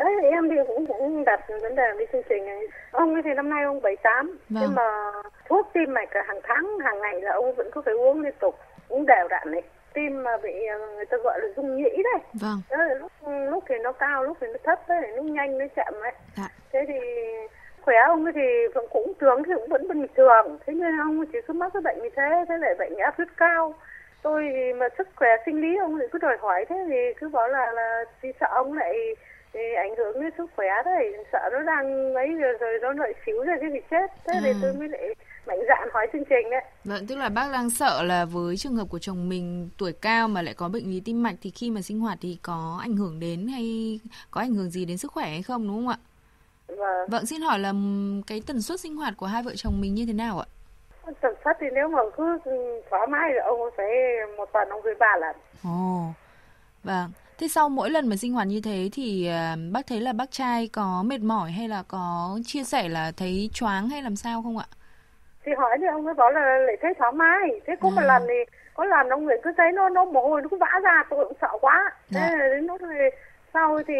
Đấy 0.00 0.12
thì 0.22 0.28
em 0.28 0.48
thì 0.48 0.56
cũng 0.66 0.86
cũng 0.86 1.24
đặt 1.24 1.40
vấn 1.62 1.74
đề 1.74 1.92
đi 1.98 2.04
chương 2.12 2.22
trình 2.28 2.44
này. 2.46 2.60
Ông 2.90 3.14
ấy 3.14 3.22
thì 3.22 3.30
năm 3.34 3.50
nay 3.50 3.64
ông 3.64 3.80
78, 3.82 4.26
Vâng. 4.26 4.36
nhưng 4.66 4.74
mà 4.74 5.12
thuốc 5.48 5.70
tim 5.72 5.94
mạch 5.94 6.08
hàng 6.26 6.40
tháng, 6.42 6.78
hàng 6.84 7.00
ngày 7.00 7.20
là 7.20 7.32
ông 7.32 7.54
vẫn 7.54 7.70
cứ 7.72 7.80
phải 7.84 7.94
uống 7.94 8.20
liên 8.20 8.34
tục, 8.40 8.54
uống 8.88 9.06
đều 9.06 9.28
đặn 9.28 9.50
này. 9.50 9.62
Tim 9.94 10.22
mà 10.22 10.36
bị 10.42 10.66
ờ, 10.66 10.78
người 10.94 11.04
ta 11.04 11.16
gọi 11.24 11.40
là 11.42 11.48
rung 11.56 11.76
nhĩ 11.76 11.90
đấy. 12.04 12.22
Vâng, 12.32 12.60
Đó 12.70 12.76
là 12.76 12.94
lúc 12.94 13.12
lúc 13.50 13.64
thì 13.68 13.74
nó 13.82 13.92
cao, 13.92 14.24
lúc 14.24 14.36
thì 14.40 14.46
nó 14.46 14.58
thấp 14.64 14.78
đấy, 14.88 15.02
lúc 15.16 15.24
nhanh 15.24 15.58
nó 15.58 15.64
chậm 15.76 15.94
ấy. 16.02 16.12
dạ. 16.36 16.48
Thế 16.72 16.84
thì 16.88 16.94
khỏe 17.82 17.96
ông 18.06 18.24
ấy 18.24 18.32
thì 18.32 18.66
vẫn 18.74 18.86
cũng 18.90 19.12
thường 19.20 19.42
thì 19.46 19.52
cũng 19.54 19.68
vẫn 19.68 19.88
bình 19.88 20.06
thường. 20.16 20.58
Thế 20.66 20.72
nhưng 20.76 20.98
ông 21.00 21.24
chỉ 21.32 21.38
cứ 21.46 21.54
mắc 21.54 21.70
cái 21.74 21.80
bệnh 21.80 22.02
như 22.02 22.08
thế, 22.16 22.44
thế 22.48 22.54
lại 22.58 22.74
bệnh 22.78 22.96
áp 22.96 23.16
huyết 23.16 23.28
cao. 23.36 23.74
Tôi 24.22 24.48
thì 24.52 24.72
mà 24.72 24.88
sức 24.98 25.08
khỏe 25.16 25.28
sinh 25.46 25.60
lý 25.60 25.76
ông 25.76 25.96
lại 25.96 26.08
cứ 26.12 26.18
đòi 26.18 26.36
hỏi 26.40 26.64
thế 26.68 26.76
thì 26.88 26.96
cứ 27.20 27.28
bảo 27.28 27.48
là 27.48 27.72
là 27.72 28.04
thì 28.22 28.32
sợ 28.40 28.46
ông 28.50 28.72
lại 28.78 28.94
thì 29.52 29.60
ảnh 29.76 29.94
hưởng 29.98 30.20
đến 30.20 30.30
sức 30.38 30.50
khỏe 30.56 30.68
đấy, 30.84 31.12
sợ 31.32 31.38
nó 31.52 31.62
đang 31.62 32.14
ấy 32.14 32.28
rồi, 32.34 32.52
rồi 32.60 32.78
nó 32.82 32.92
lại 32.92 33.12
xíu 33.26 33.44
ra 33.44 33.54
cái 33.60 33.70
gì 33.72 33.78
chết. 33.90 34.06
Thế 34.26 34.32
thì 34.42 34.50
À. 34.50 34.58
tôi 34.62 34.72
mới 34.72 34.88
lại 34.88 35.14
mạnh 35.46 35.58
dạn 35.68 35.88
hỏi 35.92 36.06
chương 36.12 36.24
trình 36.24 36.50
đấy. 36.50 36.64
Vâng, 36.84 37.06
tức 37.06 37.16
là 37.16 37.28
bác 37.28 37.52
đang 37.52 37.70
sợ 37.70 38.02
là 38.02 38.24
với 38.24 38.56
trường 38.56 38.76
hợp 38.76 38.84
của 38.90 38.98
chồng 38.98 39.28
mình 39.28 39.70
tuổi 39.78 39.92
cao 39.92 40.28
mà 40.28 40.42
lại 40.42 40.54
có 40.54 40.68
bệnh 40.68 40.90
lý 40.90 41.00
tim 41.04 41.22
mạch 41.22 41.34
thì 41.42 41.50
khi 41.50 41.70
mà 41.70 41.80
sinh 41.82 42.00
hoạt 42.00 42.18
thì 42.20 42.38
có 42.42 42.78
ảnh 42.82 42.96
hưởng 42.96 43.20
đến 43.20 43.48
hay 43.48 44.00
có 44.30 44.40
ảnh 44.40 44.54
hưởng 44.54 44.70
gì 44.70 44.84
đến 44.84 44.98
sức 44.98 45.12
khỏe 45.12 45.24
hay 45.26 45.42
không 45.42 45.68
đúng 45.68 45.76
không 45.76 45.88
ạ? 45.88 45.98
Và 46.78 47.06
Vâng, 47.08 47.26
xin 47.26 47.40
hỏi 47.42 47.58
là 47.58 47.72
cái 48.26 48.42
tần 48.46 48.62
suất 48.62 48.80
sinh 48.80 48.96
hoạt 48.96 49.14
của 49.16 49.26
hai 49.26 49.42
vợ 49.42 49.52
chồng 49.56 49.80
mình 49.80 49.94
như 49.94 50.06
thế 50.06 50.12
nào 50.12 50.38
ạ? 50.38 50.46
tần 51.20 51.34
suất 51.44 51.56
thì 51.60 51.66
nếu 51.74 51.88
mà 51.88 51.98
cứ 52.16 52.38
thoải 52.90 53.06
mái 53.06 53.30
thì 53.32 53.38
ông 53.38 53.60
phải 53.76 53.86
một 54.36 54.48
tuần 54.52 54.68
ông 54.68 54.80
gửi 54.84 54.94
ba 54.98 55.16
lần. 55.20 55.36
Ồ, 55.64 56.04
vâng. 56.84 57.10
Thế 57.40 57.48
sau 57.48 57.68
mỗi 57.68 57.90
lần 57.90 58.08
mà 58.08 58.16
sinh 58.16 58.32
hoạt 58.32 58.46
như 58.46 58.60
thế 58.64 58.88
thì 58.92 59.26
à, 59.26 59.56
bác 59.72 59.86
thấy 59.86 60.00
là 60.00 60.12
bác 60.12 60.30
trai 60.30 60.68
có 60.72 61.02
mệt 61.06 61.20
mỏi 61.20 61.50
hay 61.50 61.68
là 61.68 61.82
có 61.88 62.38
chia 62.44 62.64
sẻ 62.64 62.88
là 62.88 63.12
thấy 63.16 63.50
choáng 63.54 63.88
hay 63.88 64.02
làm 64.02 64.16
sao 64.16 64.42
không 64.42 64.58
ạ? 64.58 64.64
thì 65.44 65.52
hỏi 65.58 65.76
thì 65.80 65.86
ông 65.92 66.06
ấy 66.06 66.14
bảo 66.14 66.30
là 66.30 66.58
lại 66.58 66.76
thấy 66.82 66.92
thoải 66.98 67.12
mái 67.12 67.38
thế 67.66 67.74
một 67.80 67.90
À. 67.96 68.04
lần 68.04 68.22
thì 68.28 68.34
có 68.74 68.84
lần 68.84 69.08
ông 69.08 69.24
người 69.24 69.36
cứ 69.42 69.50
thấy 69.56 69.72
nó 69.72 69.88
nó 69.88 70.04
mồ 70.04 70.28
hôi 70.28 70.42
nó 70.42 70.48
cứ 70.50 70.56
vã 70.56 70.80
ra 70.84 71.04
tôi 71.10 71.24
cũng 71.24 71.36
sợ 71.40 71.48
quá 71.60 71.90
thế 72.10 72.20
Dạ. 72.20 72.36
là 72.38 72.48
đến 72.54 72.66
lúc 72.66 72.80
thì 72.80 73.04
sau 73.54 73.78
thì 73.88 73.94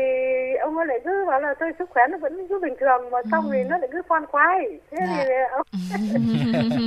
ông 0.64 0.76
ấy 0.76 0.86
lại 0.86 0.98
cứ 1.04 1.24
bảo 1.28 1.40
là 1.40 1.54
tôi 1.60 1.68
sức 1.78 1.90
khỏe 1.90 2.02
nó 2.10 2.18
vẫn 2.18 2.46
cứ 2.48 2.58
bình 2.62 2.74
thường 2.80 3.10
mà 3.10 3.18
xong 3.30 3.50
thì 3.52 3.58
nó 3.68 3.78
lại 3.78 3.88
cứ 3.92 4.02
khoan 4.08 4.26
khoái 4.26 4.58
thế 4.90 4.96
Ừ. 5.00 5.06
Dạ. 5.06 5.24
thì 5.24 5.30
ông 5.52 5.66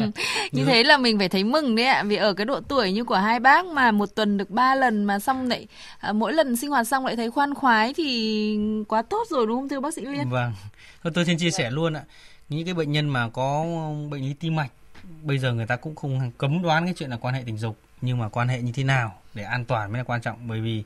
như 0.51 0.65
thế 0.65 0.83
là 0.83 0.97
mình 0.97 1.19
phải 1.19 1.29
thấy 1.29 1.43
mừng 1.43 1.75
đấy 1.75 1.85
ạ 1.85 2.03
vì 2.05 2.15
ở 2.15 2.33
cái 2.33 2.45
độ 2.45 2.59
tuổi 2.67 2.91
như 2.91 3.03
của 3.03 3.15
hai 3.15 3.39
bác 3.39 3.65
mà 3.65 3.91
một 3.91 4.15
tuần 4.15 4.37
được 4.37 4.49
ba 4.49 4.75
lần 4.75 5.03
mà 5.03 5.19
xong 5.19 5.49
lại 5.49 5.67
à, 5.99 6.13
mỗi 6.13 6.33
lần 6.33 6.55
sinh 6.55 6.69
hoạt 6.69 6.87
xong 6.87 7.05
lại 7.05 7.15
thấy 7.15 7.31
khoan 7.31 7.53
khoái 7.53 7.93
thì 7.93 8.59
quá 8.87 9.01
tốt 9.01 9.23
rồi 9.29 9.47
đúng 9.47 9.57
không 9.59 9.69
thưa 9.69 9.79
bác 9.79 9.93
sĩ 9.93 10.05
Liên? 10.05 10.29
vâng 10.29 10.51
thôi 11.03 11.11
tôi 11.15 11.25
xin 11.25 11.37
chia 11.37 11.51
sẻ 11.51 11.71
luôn 11.71 11.93
ạ 11.93 12.01
những 12.49 12.65
cái 12.65 12.73
bệnh 12.73 12.91
nhân 12.91 13.09
mà 13.09 13.29
có 13.33 13.65
bệnh 14.11 14.21
lý 14.21 14.33
tim 14.39 14.55
mạch 14.55 14.69
bây 15.23 15.37
giờ 15.37 15.53
người 15.53 15.65
ta 15.65 15.75
cũng 15.75 15.95
không 15.95 16.31
cấm 16.37 16.61
đoán 16.63 16.85
cái 16.85 16.93
chuyện 16.97 17.09
là 17.09 17.17
quan 17.21 17.33
hệ 17.33 17.41
tình 17.45 17.57
dục 17.57 17.75
nhưng 18.01 18.17
mà 18.19 18.29
quan 18.29 18.47
hệ 18.47 18.61
như 18.61 18.71
thế 18.75 18.83
nào 18.83 19.11
để 19.33 19.43
an 19.43 19.65
toàn 19.65 19.91
mới 19.91 19.97
là 19.99 20.03
quan 20.03 20.21
trọng 20.21 20.37
bởi 20.47 20.59
vì 20.61 20.83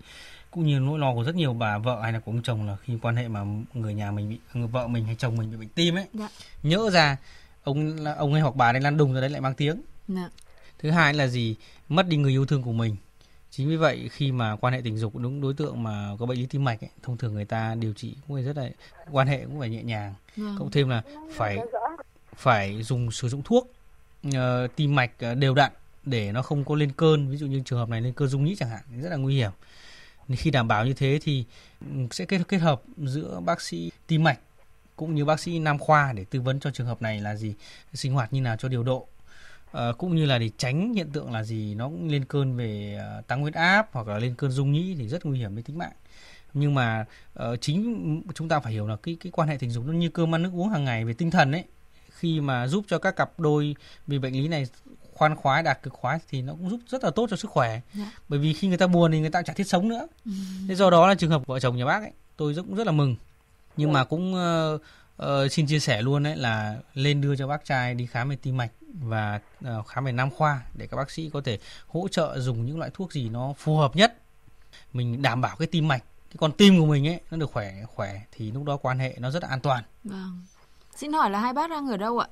cũng 0.52 0.66
như 0.66 0.80
nỗi 0.80 1.00
lo 1.00 1.14
của 1.14 1.24
rất 1.24 1.36
nhiều 1.36 1.54
bà 1.54 1.78
vợ 1.78 2.00
hay 2.02 2.14
là 2.14 2.20
của 2.20 2.32
ông 2.32 2.42
chồng 2.44 2.68
là 2.68 2.78
khi 2.84 2.98
quan 3.02 3.16
hệ 3.16 3.28
mà 3.28 3.46
người 3.74 3.94
nhà 3.94 4.12
mình 4.12 4.30
bị 4.30 4.40
người 4.54 4.68
vợ 4.68 4.88
mình 4.88 5.06
hay 5.06 5.16
chồng 5.16 5.38
mình 5.38 5.52
bị 5.52 5.58
bệnh 5.58 5.70
tim 5.70 5.96
ấy. 5.96 6.06
Dạ. 6.14 6.30
nhỡ 6.64 6.90
ra 6.90 7.18
ông 7.64 8.06
ông 8.06 8.34
ấy 8.34 8.42
hoặc 8.42 8.56
bà 8.56 8.72
ấy 8.72 8.82
lăn 8.82 8.98
đùng 8.98 9.14
ra 9.14 9.22
đấy 9.22 9.30
lại 9.30 9.42
mang 9.42 9.54
tiếng. 9.54 9.82
Dạ. 10.08 10.30
thứ 10.80 10.92
hai 10.92 11.14
là 11.14 11.28
gì? 11.28 11.56
Mất 11.90 12.08
đi 12.08 12.18
người 12.18 12.32
yêu 12.32 12.46
thương 12.46 12.64
của 12.64 12.72
mình. 12.72 12.96
Chính 13.52 13.68
vì 13.70 13.76
vậy 13.76 14.10
khi 14.12 14.32
mà 14.32 14.56
quan 14.56 14.74
hệ 14.74 14.82
tình 14.84 14.98
dục 14.98 15.16
đúng 15.16 15.42
đối 15.42 15.54
tượng 15.54 15.84
mà 15.84 16.10
có 16.20 16.26
bệnh 16.26 16.40
lý 16.40 16.46
tim 16.46 16.64
mạch 16.64 16.84
ấy, 16.84 16.90
thông 17.04 17.18
thường 17.18 17.34
người 17.34 17.46
ta 17.46 17.76
điều 17.76 17.94
trị 17.94 18.16
cũng 18.28 18.38
phải 18.38 18.44
rất 18.44 18.58
là 18.58 18.70
quan 19.12 19.28
hệ 19.28 19.46
cũng 19.46 19.60
phải 19.60 19.70
nhẹ 19.70 19.84
nhàng. 19.84 20.14
Vâng. 20.36 20.56
cộng 20.60 20.72
thêm 20.72 20.90
là 20.90 21.02
phải 21.36 21.58
phải 22.36 22.84
dùng 22.84 23.12
sử 23.12 23.30
dụng 23.30 23.42
thuốc 23.46 23.72
ờ, 24.34 24.68
tim 24.76 24.96
mạch 24.96 25.12
ờ, 25.20 25.36
đều 25.36 25.54
đặn 25.54 25.72
để 26.06 26.32
nó 26.32 26.42
không 26.42 26.66
có 26.66 26.76
lên 26.76 26.92
cơn. 26.92 27.30
Ví 27.30 27.38
dụ 27.38 27.48
như 27.48 27.62
trường 27.66 27.80
hợp 27.80 27.90
này 27.90 28.02
lên 28.02 28.14
cơn 28.14 28.28
rung 28.28 28.46
nhĩ 28.46 28.56
chẳng 28.56 28.70
hạn 28.70 28.82
rất 29.02 29.10
là 29.10 29.16
nguy 29.16 29.36
hiểm 29.36 29.52
khi 30.36 30.52
đảm 30.52 30.68
bảo 30.68 30.86
như 30.86 30.94
thế 30.94 31.20
thì 31.22 31.46
sẽ 32.12 32.26
kết 32.26 32.42
kết 32.48 32.58
hợp 32.58 32.82
giữa 32.98 33.40
bác 33.46 33.62
sĩ 33.62 33.92
tim 34.08 34.24
mạch 34.24 34.40
cũng 34.96 35.16
như 35.16 35.26
bác 35.26 35.40
sĩ 35.40 35.60
nam 35.60 35.78
khoa 35.78 36.14
để 36.14 36.26
tư 36.26 36.42
vấn 36.42 36.60
cho 36.60 36.72
trường 36.72 36.88
hợp 36.88 37.02
này 37.02 37.22
là 37.22 37.36
gì 37.36 37.54
sinh 37.94 38.14
hoạt 38.14 38.34
như 38.34 38.42
nào 38.42 38.56
cho 38.60 38.68
điều 38.68 38.84
độ. 38.84 39.08
À, 39.72 39.92
cũng 39.98 40.16
như 40.16 40.26
là 40.26 40.40
để 40.40 40.50
tránh 40.58 40.94
hiện 40.94 41.12
tượng 41.12 41.32
là 41.32 41.44
gì 41.44 41.76
nó 41.76 41.86
cũng 41.86 42.10
lên 42.10 42.26
cơn 42.26 42.58
về 42.58 42.98
ờ, 43.00 43.22
tăng 43.28 43.42
huyết 43.42 43.54
áp 43.54 43.90
hoặc 43.92 44.08
là 44.08 44.20
lên 44.20 44.36
cơn 44.36 44.52
rung 44.52 44.72
nhĩ 44.72 44.96
thì 45.00 45.08
rất 45.08 45.26
nguy 45.26 45.40
hiểm 45.40 45.56
đến 45.56 45.66
tính 45.66 45.78
mạng. 45.78 45.92
Nhưng 46.54 46.76
mà 46.76 47.06
uh, 47.40 47.62
chính 47.62 48.22
chúng 48.36 48.50
ta 48.50 48.60
phải 48.60 48.74
hiểu 48.74 48.88
là 48.88 48.96
cái 48.96 49.18
cái 49.20 49.32
quan 49.32 49.50
hệ 49.50 49.58
tình 49.58 49.70
dục 49.70 49.86
nó 49.86 49.94
như 49.94 50.10
cơm 50.10 50.36
ăn 50.36 50.44
nước 50.44 50.52
uống 50.54 50.70
hàng 50.70 50.86
ngày 50.86 51.06
về 51.06 51.14
tinh 51.14 51.32
thần 51.32 51.52
ấy. 51.52 51.64
Khi 52.10 52.42
mà 52.42 52.68
giúp 52.68 52.86
cho 52.88 53.00
các 53.00 53.16
cặp 53.16 53.40
đôi 53.40 53.76
bị 54.08 54.20
bệnh 54.20 54.34
lý 54.34 54.48
này 54.48 54.66
khoan 55.18 55.36
khoái 55.36 55.64
đạt 55.64 55.84
cực 55.84 55.94
khoái 55.94 56.20
thì 56.30 56.42
nó 56.42 56.54
cũng 56.54 56.70
giúp 56.70 56.80
rất 56.88 57.04
là 57.04 57.10
tốt 57.10 57.28
cho 57.30 57.38
sức 57.38 57.52
khỏe. 57.52 57.82
Dạ. 57.94 58.12
bởi 58.30 58.40
vì 58.40 58.54
khi 58.54 58.68
người 58.68 58.78
ta 58.78 58.88
buồn 58.88 59.12
thì 59.12 59.20
người 59.20 59.30
ta 59.30 59.42
chả 59.42 59.54
thiết 59.54 59.68
sống 59.68 59.88
nữa. 59.88 60.08
Thế 60.68 60.76
do 60.76 60.90
đó 60.90 61.08
là 61.08 61.16
trường 61.16 61.30
hợp 61.30 61.46
vợ 61.46 61.60
chồng 61.60 61.78
nhà 61.78 61.86
bác 61.86 62.02
ấy 62.02 62.12
tôi 62.38 62.56
cũng 62.56 62.76
rất 62.76 62.86
là 62.86 62.92
mừng. 62.92 63.16
Nhưng 63.78 63.94
mà 63.94 64.04
cũng 64.04 64.36
ờ, 64.36 64.78
ờ, 65.18 65.48
xin 65.48 65.68
chia 65.68 65.80
sẻ 65.80 66.02
luôn 66.02 66.24
đấy 66.24 66.36
là 66.36 66.76
lên 66.94 67.22
đưa 67.22 67.36
cho 67.36 67.48
bác 67.48 67.66
trai 67.66 67.94
đi 67.94 68.06
khám 68.06 68.30
về 68.30 68.36
tim 68.42 68.58
mạch 68.58 68.72
và 69.02 69.40
ờ, 69.64 69.84
khám 69.84 70.06
về 70.06 70.12
nam 70.12 70.30
khoa 70.32 70.62
để 70.74 70.88
các 70.88 70.98
bác 70.98 71.12
sĩ 71.12 71.30
có 71.34 71.42
thể 71.46 71.60
hỗ 71.88 72.08
trợ 72.08 72.40
dùng 72.40 72.66
những 72.66 72.80
loại 72.80 72.92
thuốc 72.94 73.14
gì 73.14 73.30
nó 73.30 73.54
phù 73.58 73.78
hợp 73.78 73.96
nhất. 73.96 74.16
Mình 74.94 75.22
đảm 75.22 75.42
bảo 75.42 75.56
cái 75.60 75.68
tim 75.68 75.88
mạch 75.88 76.04
cái 76.30 76.38
con 76.40 76.52
tim 76.52 76.80
của 76.80 76.86
mình 76.86 77.08
ấy 77.08 77.20
nó 77.32 77.38
được 77.38 77.52
khỏe 77.52 77.74
khỏe 77.96 78.22
thì 78.32 78.52
lúc 78.52 78.64
đó 78.64 78.78
quan 78.78 79.00
hệ 79.00 79.16
nó 79.20 79.32
rất 79.32 79.44
là 79.44 79.50
an 79.50 79.60
toàn. 79.60 79.84
Vâng. 80.04 80.42
Xin 80.96 81.14
hỏi 81.14 81.30
là 81.30 81.40
hai 81.40 81.54
bác 81.54 81.70
đang 81.70 81.88
ở 81.88 81.98
đâu 81.98 82.20
ạ? 82.20 82.28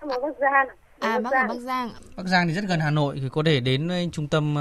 ở 0.00 0.20
Bắc 0.20 0.38
Giang 0.40 0.68
À 1.04 1.14
ở 1.14 1.20
bác 1.20 1.30
ở 1.32 1.46
Bắc 1.48 1.54
Giang. 1.60 1.90
Bắc 2.16 2.26
Giang 2.26 2.48
thì 2.48 2.54
rất 2.54 2.64
gần 2.68 2.80
Hà 2.80 2.90
Nội 2.90 3.18
thì 3.22 3.28
có 3.32 3.42
thể 3.46 3.60
đến 3.60 3.88
ờ, 3.88 3.96
trung 4.12 4.28
tâm 4.28 4.54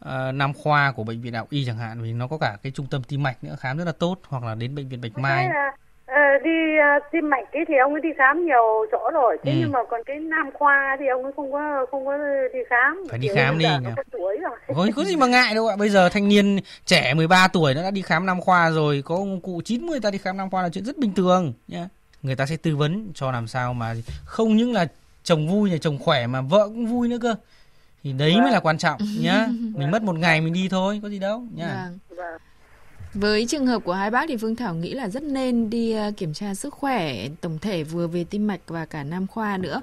ờ, 0.00 0.32
Nam 0.32 0.52
khoa 0.54 0.92
của 0.96 1.04
bệnh 1.04 1.20
viện 1.20 1.32
Đại 1.32 1.38
học 1.38 1.50
Y 1.50 1.64
chẳng 1.64 1.78
hạn 1.78 2.02
vì 2.02 2.12
nó 2.12 2.26
có 2.26 2.38
cả 2.38 2.56
cái 2.62 2.72
trung 2.72 2.86
tâm 2.90 3.02
tim 3.08 3.22
mạch 3.22 3.44
nữa 3.44 3.56
khám 3.60 3.78
rất 3.78 3.84
là 3.84 3.92
tốt 3.92 4.16
hoặc 4.28 4.44
là 4.44 4.54
đến 4.54 4.74
bệnh 4.74 4.88
viện 4.88 5.00
Bạch 5.00 5.18
Mai 5.18 5.48
là, 5.48 5.72
đi 6.44 6.50
tim 7.12 7.30
mạch 7.30 7.52
ấy 7.52 7.64
thì 7.68 7.74
ông 7.82 7.92
ấy 7.92 8.00
đi 8.00 8.08
khám 8.18 8.46
nhiều 8.46 8.86
chỗ 8.92 9.10
rồi 9.12 9.36
thế 9.44 9.52
Ừ. 9.52 9.56
nhưng 9.60 9.72
mà 9.72 9.78
còn 9.90 10.00
cái 10.06 10.16
nam 10.20 10.50
khoa 10.54 10.96
thì 11.00 11.04
ông 11.06 11.22
ấy 11.22 11.32
không 11.36 11.52
có 11.52 11.86
không 11.90 12.06
có 12.06 12.16
đi 12.52 12.58
khám 12.70 13.02
Phải 13.10 13.18
đi 13.18 13.28
khám 13.34 13.58
đi 13.58 13.66
tuổi 14.12 14.38
rồi 14.42 14.58
Có, 14.76 14.86
có 14.96 15.04
gì 15.04 15.16
mà 15.16 15.26
ngại 15.26 15.54
đâu 15.54 15.68
ạ. 15.68 15.76
Bây 15.76 15.88
giờ 15.88 16.08
thanh 16.08 16.28
niên 16.28 16.58
trẻ 16.86 17.14
13 17.14 17.48
tuổi 17.48 17.74
nó 17.74 17.82
đã 17.82 17.90
đi 17.90 18.02
khám 18.02 18.26
Nam 18.26 18.40
khoa 18.40 18.70
rồi, 18.70 19.02
có 19.04 19.14
ông 19.14 19.40
cụ 19.40 19.60
90 19.64 20.00
ta 20.00 20.10
đi 20.10 20.18
khám 20.18 20.36
Nam 20.36 20.50
khoa 20.50 20.62
là 20.62 20.68
chuyện 20.68 20.84
rất 20.84 20.98
bình 20.98 21.14
thường 21.14 21.52
nhá. 21.68 21.88
Người 22.22 22.36
ta 22.36 22.46
sẽ 22.46 22.56
tư 22.56 22.76
vấn 22.76 23.10
cho 23.14 23.32
làm 23.32 23.46
sao 23.46 23.74
mà 23.74 23.94
không 24.24 24.56
những 24.56 24.72
là 24.72 24.86
chồng 25.24 25.48
vui 25.48 25.70
là 25.70 25.78
chồng 25.78 25.98
khỏe 25.98 26.26
mà 26.26 26.40
vợ 26.40 26.68
cũng 26.68 26.86
vui 26.86 27.08
nữa 27.08 27.18
cơ. 27.22 27.34
Thì 28.02 28.12
đấy 28.12 28.40
mới 28.40 28.52
là 28.52 28.60
quan 28.60 28.78
trọng 28.78 29.00
nhá. 29.20 29.46
Mình 29.76 29.90
mất 29.90 30.02
một 30.02 30.18
ngày 30.18 30.40
mình 30.40 30.52
đi 30.52 30.68
thôi, 30.68 31.00
có 31.02 31.08
gì 31.08 31.18
đâu 31.18 31.46
nhá. 31.54 31.74
Vâng. 31.74 31.98
Vâng. 32.16 32.40
Với 33.14 33.46
trường 33.46 33.66
hợp 33.66 33.78
của 33.84 33.92
hai 33.92 34.10
bác 34.10 34.28
thì 34.28 34.36
Phương 34.36 34.56
Thảo 34.56 34.74
nghĩ 34.74 34.94
là 34.94 35.08
rất 35.08 35.22
nên 35.22 35.70
đi 35.70 35.92
ờ, 35.92 36.10
kiểm 36.16 36.34
tra 36.34 36.54
sức 36.54 36.74
khỏe 36.74 37.28
tổng 37.40 37.58
thể 37.58 37.84
vừa 37.84 38.06
về 38.06 38.24
tim 38.24 38.46
mạch 38.46 38.60
và 38.66 38.84
cả 38.84 39.04
nam 39.04 39.26
khoa 39.26 39.56
nữa 39.56 39.80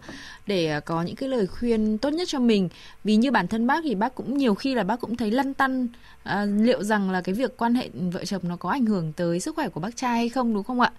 để 0.48 0.68
ờ, 0.68 0.80
có 0.80 1.02
những 1.02 1.16
cái 1.16 1.30
lời 1.30 1.48
khuyên 1.48 1.98
tốt 1.98 2.10
nhất 2.10 2.28
cho 2.28 2.40
mình. 2.40 2.70
Vì 3.04 3.16
như 3.16 3.32
bản 3.32 3.48
thân 3.48 3.68
bác 3.68 3.84
thì 3.84 3.96
bác 3.96 4.16
cũng 4.16 4.38
nhiều 4.38 4.56
khi 4.56 4.76
là 4.76 4.84
bác 4.84 5.00
cũng 5.00 5.16
thấy 5.16 5.32
lăn 5.32 5.54
tăn 5.54 5.88
à, 6.24 6.46
liệu 6.46 6.84
rằng 6.84 7.12
là 7.12 7.22
cái 7.22 7.36
việc 7.36 7.58
quan 7.58 7.76
hệ 7.76 7.90
vợ 8.12 8.26
chồng 8.26 8.42
nó 8.44 8.56
có 8.56 8.70
ảnh 8.70 8.86
hưởng 8.86 9.14
tới 9.14 9.40
sức 9.40 9.56
khỏe 9.56 9.70
của 9.70 9.80
bác 9.80 9.98
trai 9.98 10.18
hay 10.18 10.30
không 10.30 10.54
đúng 10.54 10.64
không 10.64 10.80
ạ? 10.80 10.92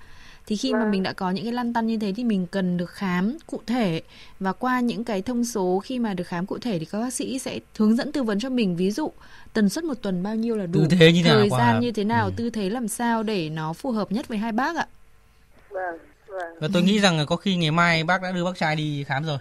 Thì 0.50 0.56
khi 0.56 0.72
mà 0.72 0.84
mình 0.84 1.02
đã 1.02 1.12
có 1.12 1.30
những 1.30 1.44
cái 1.44 1.52
lăn 1.52 1.72
tăn 1.72 1.86
như 1.86 1.98
thế 1.98 2.12
thì 2.16 2.24
mình 2.24 2.46
cần 2.50 2.76
được 2.76 2.90
khám 2.90 3.36
cụ 3.46 3.60
thể. 3.66 4.02
Và 4.40 4.52
qua 4.52 4.80
những 4.80 5.04
cái 5.04 5.22
thông 5.22 5.44
số 5.44 5.80
khi 5.84 5.98
mà 5.98 6.14
được 6.14 6.24
khám 6.24 6.46
cụ 6.46 6.58
thể 6.58 6.78
thì 6.78 6.84
các 6.84 7.00
bác 7.00 7.12
sĩ 7.12 7.38
sẽ 7.38 7.58
hướng 7.78 7.96
dẫn 7.96 8.12
tư 8.12 8.22
vấn 8.22 8.40
cho 8.40 8.48
mình. 8.50 8.76
Ví 8.76 8.90
dụ 8.90 9.12
tần 9.52 9.68
suất 9.68 9.84
một 9.84 9.94
tuần 10.02 10.22
bao 10.22 10.34
nhiêu 10.34 10.56
là 10.56 10.66
đủ? 10.66 10.80
Tư 10.80 10.96
thế 11.00 11.12
như 11.12 11.22
thời 11.24 11.48
nào 11.48 11.58
gian 11.58 11.76
quả? 11.76 11.80
như 11.80 11.92
thế 11.92 12.04
nào? 12.04 12.24
Ừ. 12.24 12.32
tư 12.36 12.50
thế 12.50 12.70
làm 12.70 12.88
sao 12.88 13.22
để 13.22 13.48
nó 13.48 13.72
phù 13.72 13.90
hợp 13.90 14.12
nhất 14.12 14.28
với 14.28 14.38
hai 14.38 14.52
bác 14.52 14.76
ạ? 14.76 14.86
Vâng 15.70 15.98
vâng. 16.26 16.58
Và 16.60 16.68
tôi 16.72 16.82
nghĩ 16.82 17.00
rằng 17.00 17.18
là 17.18 17.24
có 17.24 17.36
khi 17.36 17.56
ngày 17.56 17.70
mai 17.70 18.04
bác 18.04 18.22
đã 18.22 18.32
đưa 18.32 18.44
bác 18.44 18.56
trai 18.56 18.76
đi 18.76 19.04
khám 19.04 19.24
rồi. 19.24 19.38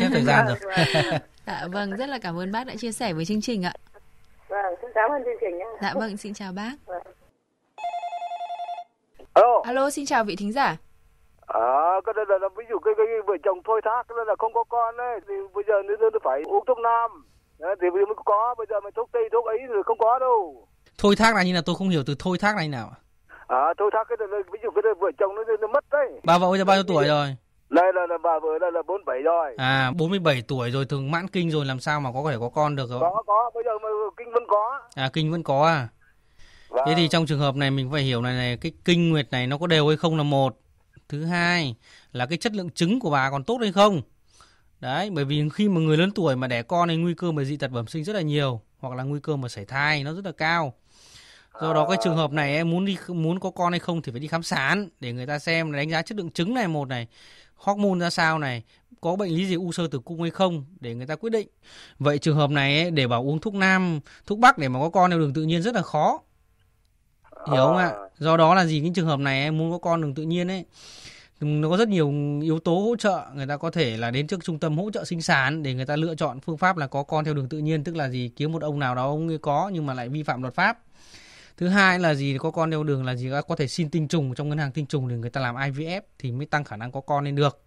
Xếp 0.00 0.08
thời 0.10 0.24
gian 0.24 0.46
rồi. 0.46 0.56
Vâng 0.94 1.20
dạ 1.46 1.66
vâng 1.72 1.90
rất 1.90 2.08
là 2.08 2.18
cảm 2.18 2.38
ơn 2.38 2.52
bác 2.52 2.66
đã 2.66 2.74
chia 2.76 2.92
sẻ 2.92 3.12
với 3.12 3.24
chương 3.24 3.40
trình 3.40 3.62
ạ. 3.62 3.74
Vâng 4.48 4.74
xin 4.82 4.90
cảm 4.94 5.10
ơn 5.10 5.22
chương 5.24 5.36
trình 5.40 5.58
nhé. 5.58 5.66
Dạ 5.82 5.94
vâng 5.94 6.16
xin 6.16 6.34
chào 6.34 6.52
bác 6.52 6.72
Alo. 9.34 9.62
alo 9.64 9.90
xin 9.90 10.06
chào 10.06 10.24
vị 10.24 10.36
thính 10.36 10.52
giả. 10.52 10.76
À, 11.46 12.00
cái 12.06 12.12
đây 12.16 12.24
là, 12.28 12.38
là 12.38 12.48
ví 12.56 12.64
dụ 12.70 12.78
cái, 12.78 12.94
cái, 12.96 13.06
cái 13.06 13.20
vợ 13.26 13.34
chồng 13.44 13.58
thôi 13.64 13.80
thác 13.84 14.02
cái 14.08 14.16
đây 14.16 14.26
là 14.26 14.34
không 14.38 14.52
có 14.54 14.64
con 14.68 14.96
đấy 14.96 15.20
thì 15.28 15.34
bây 15.54 15.64
giờ 15.68 15.74
nó, 15.84 16.10
nó 16.12 16.18
phải 16.24 16.42
uống 16.42 16.64
thuốc 16.66 16.78
nam. 16.78 17.10
Đấy, 17.58 17.76
thì 17.80 17.86
bây 17.90 18.00
giờ 18.00 18.06
mới 18.06 18.14
có 18.24 18.54
bây 18.58 18.66
giờ 18.70 18.80
mình 18.80 18.92
thuốc 18.96 19.08
tây 19.12 19.22
thuốc 19.32 19.46
ấy 19.46 19.58
rồi 19.68 19.82
không 19.82 19.98
có 19.98 20.18
đâu. 20.18 20.66
Thôi 20.98 21.14
thác 21.18 21.34
là 21.34 21.42
như 21.42 21.54
là 21.54 21.62
tôi 21.66 21.76
không 21.78 21.88
hiểu 21.88 22.02
từ 22.06 22.14
thôi 22.18 22.38
thác 22.40 22.56
này 22.56 22.68
nào 22.68 22.88
à 23.46 23.74
thôi 23.78 23.90
thác 23.92 24.04
cái 24.08 24.16
đây 24.16 24.28
là, 24.28 24.38
ví 24.52 24.58
dụ 24.62 24.70
cái 24.74 24.82
đây 24.82 24.94
vợ 25.00 25.10
chồng 25.18 25.34
nó, 25.34 25.42
nó 25.60 25.66
mất 25.66 25.84
đấy. 25.90 26.08
Bà 26.24 26.38
vợ 26.38 26.48
bây 26.50 26.58
giờ 26.58 26.64
bao 26.64 26.76
nhiêu 26.76 26.84
tuổi 26.88 27.04
rồi? 27.04 27.36
Đây 27.70 27.92
là, 27.94 28.06
là 28.06 28.18
bà 28.22 28.38
vợ 28.42 28.58
đây 28.60 28.72
là 28.72 28.82
bốn 28.86 29.04
bảy 29.04 29.22
rồi. 29.22 29.54
À 29.58 29.92
47 29.98 30.42
tuổi 30.48 30.70
rồi 30.70 30.84
thường 30.88 31.10
mãn 31.10 31.28
kinh 31.28 31.50
rồi 31.50 31.64
làm 31.64 31.80
sao 31.80 32.00
mà 32.00 32.10
có 32.14 32.30
thể 32.30 32.36
có 32.40 32.48
con 32.54 32.76
được 32.76 32.86
có 33.00 33.22
có 33.26 33.50
bây 33.54 33.64
giờ 33.64 33.70
mà 33.82 33.88
kinh 34.16 34.32
vẫn 34.32 34.44
có. 34.48 34.80
À 34.94 35.10
kinh 35.12 35.32
vẫn 35.32 35.42
có 35.42 35.66
à 35.66 35.88
vâng. 36.74 36.84
thế 36.86 36.94
thì 36.96 37.08
trong 37.08 37.26
trường 37.26 37.38
hợp 37.38 37.56
này 37.56 37.70
mình 37.70 37.90
phải 37.90 38.02
hiểu 38.02 38.22
này 38.22 38.34
này 38.34 38.56
cái 38.56 38.72
kinh 38.84 39.10
nguyệt 39.10 39.30
này 39.30 39.46
nó 39.46 39.58
có 39.58 39.66
đều 39.66 39.88
hay 39.88 39.96
không 39.96 40.16
là 40.16 40.22
một. 40.22 40.60
Thứ 41.08 41.24
hai 41.24 41.74
là 42.12 42.26
cái 42.26 42.38
chất 42.38 42.52
lượng 42.54 42.70
trứng 42.70 43.00
của 43.00 43.10
bà 43.10 43.30
còn 43.30 43.44
tốt 43.44 43.58
hay 43.60 43.72
không? 43.72 44.02
Đấy 44.80 45.10
bởi 45.10 45.24
vì 45.24 45.48
khi 45.54 45.68
mà 45.68 45.80
người 45.80 45.96
lớn 45.96 46.10
tuổi 46.10 46.36
mà 46.36 46.46
đẻ 46.46 46.62
con 46.62 46.88
thì 46.88 46.96
nguy 46.96 47.14
cơ 47.14 47.32
mà 47.32 47.44
dị 47.44 47.56
tật 47.56 47.70
bẩm 47.70 47.86
sinh 47.86 48.04
rất 48.04 48.12
là 48.12 48.20
nhiều 48.20 48.60
hoặc 48.78 48.96
là 48.96 49.02
nguy 49.02 49.20
cơ 49.22 49.36
mà 49.36 49.48
sảy 49.48 49.64
thai 49.64 50.04
nó 50.04 50.12
rất 50.14 50.24
là 50.24 50.32
cao. 50.32 50.74
Do 51.60 51.74
đó 51.74 51.86
cái 51.88 51.98
trường 52.04 52.16
hợp 52.16 52.32
này 52.32 52.56
em 52.56 52.70
muốn 52.70 52.84
đi 52.84 52.96
muốn 53.08 53.40
có 53.40 53.50
con 53.50 53.72
hay 53.72 53.80
không 53.80 54.02
thì 54.02 54.12
phải 54.12 54.20
đi 54.20 54.26
khám 54.26 54.42
sản 54.42 54.88
để 55.00 55.12
người 55.12 55.26
ta 55.26 55.38
xem 55.38 55.72
đánh 55.72 55.90
giá 55.90 56.02
chất 56.02 56.18
lượng 56.18 56.30
trứng 56.30 56.54
này 56.54 56.68
một 56.68 56.88
này 56.88 57.06
hormone 57.54 58.00
ra 58.00 58.10
sao 58.10 58.38
này 58.38 58.62
có 59.00 59.16
bệnh 59.16 59.34
lý 59.34 59.46
gì 59.46 59.54
u 59.54 59.72
sơ 59.72 59.86
tử 59.86 59.98
cung 59.98 60.22
hay 60.22 60.30
không 60.30 60.64
để 60.80 60.94
người 60.94 61.06
ta 61.06 61.16
quyết 61.16 61.30
định. 61.30 61.48
Vậy 61.98 62.18
trường 62.18 62.36
hợp 62.36 62.50
này 62.50 62.80
ấy, 62.80 62.90
để 62.90 63.06
bảo 63.06 63.28
uống 63.28 63.40
thuốc 63.40 63.54
nam 63.54 64.00
thuốc 64.26 64.38
bắc 64.38 64.58
để 64.58 64.68
mà 64.68 64.80
có 64.80 64.88
con 64.88 65.10
theo 65.10 65.18
đường 65.18 65.34
tự 65.34 65.42
nhiên 65.42 65.62
rất 65.62 65.74
là 65.74 65.82
khó 65.82 66.20
hiểu 67.52 67.62
không 67.62 67.76
ạ? 67.76 67.88
À. 67.88 68.08
do 68.18 68.36
đó 68.36 68.54
là 68.54 68.66
gì? 68.66 68.80
Cái 68.80 68.90
trường 68.94 69.06
hợp 69.06 69.20
này 69.20 69.42
em 69.42 69.58
muốn 69.58 69.70
có 69.72 69.78
con 69.78 70.02
đường 70.02 70.14
tự 70.14 70.22
nhiên 70.22 70.50
ấy. 70.50 70.64
Nó 71.40 71.70
có 71.70 71.76
rất 71.76 71.88
nhiều 71.88 72.12
yếu 72.42 72.58
tố 72.58 72.74
hỗ 72.74 72.96
trợ. 72.96 73.26
Người 73.34 73.46
ta 73.46 73.56
có 73.56 73.70
thể 73.70 73.96
là 73.96 74.10
đến 74.10 74.26
trước 74.26 74.44
trung 74.44 74.58
tâm 74.58 74.78
hỗ 74.78 74.90
trợ 74.90 75.04
sinh 75.04 75.22
sản 75.22 75.62
để 75.62 75.74
người 75.74 75.86
ta 75.86 75.96
lựa 75.96 76.14
chọn 76.14 76.40
phương 76.40 76.56
pháp 76.56 76.76
là 76.76 76.86
có 76.86 77.02
con 77.02 77.24
theo 77.24 77.34
đường 77.34 77.48
tự 77.48 77.58
nhiên 77.58 77.84
tức 77.84 77.96
là 77.96 78.08
gì? 78.08 78.30
Kiếm 78.36 78.52
một 78.52 78.62
ông 78.62 78.78
nào 78.78 78.94
đó 78.94 79.06
ông 79.06 79.28
ấy 79.28 79.38
có 79.38 79.70
nhưng 79.74 79.86
mà 79.86 79.94
lại 79.94 80.08
vi 80.08 80.22
phạm 80.22 80.42
luật 80.42 80.54
pháp. 80.54 80.78
Thứ 81.56 81.68
hai 81.68 81.98
là 81.98 82.14
gì? 82.14 82.38
Có 82.38 82.50
con 82.50 82.70
theo 82.70 82.84
đường 82.84 83.04
là 83.04 83.14
gì? 83.14 83.30
Có 83.48 83.56
thể 83.56 83.68
xin 83.68 83.90
tinh 83.90 84.08
trùng 84.08 84.34
trong 84.34 84.48
ngân 84.48 84.58
hàng 84.58 84.72
tinh 84.72 84.86
trùng 84.86 85.08
để 85.08 85.16
người 85.16 85.30
ta 85.30 85.40
làm 85.40 85.54
IVF 85.54 86.00
thì 86.18 86.32
mới 86.32 86.46
tăng 86.46 86.64
khả 86.64 86.76
năng 86.76 86.92
có 86.92 87.00
con 87.00 87.24
lên 87.24 87.34
được. 87.34 87.62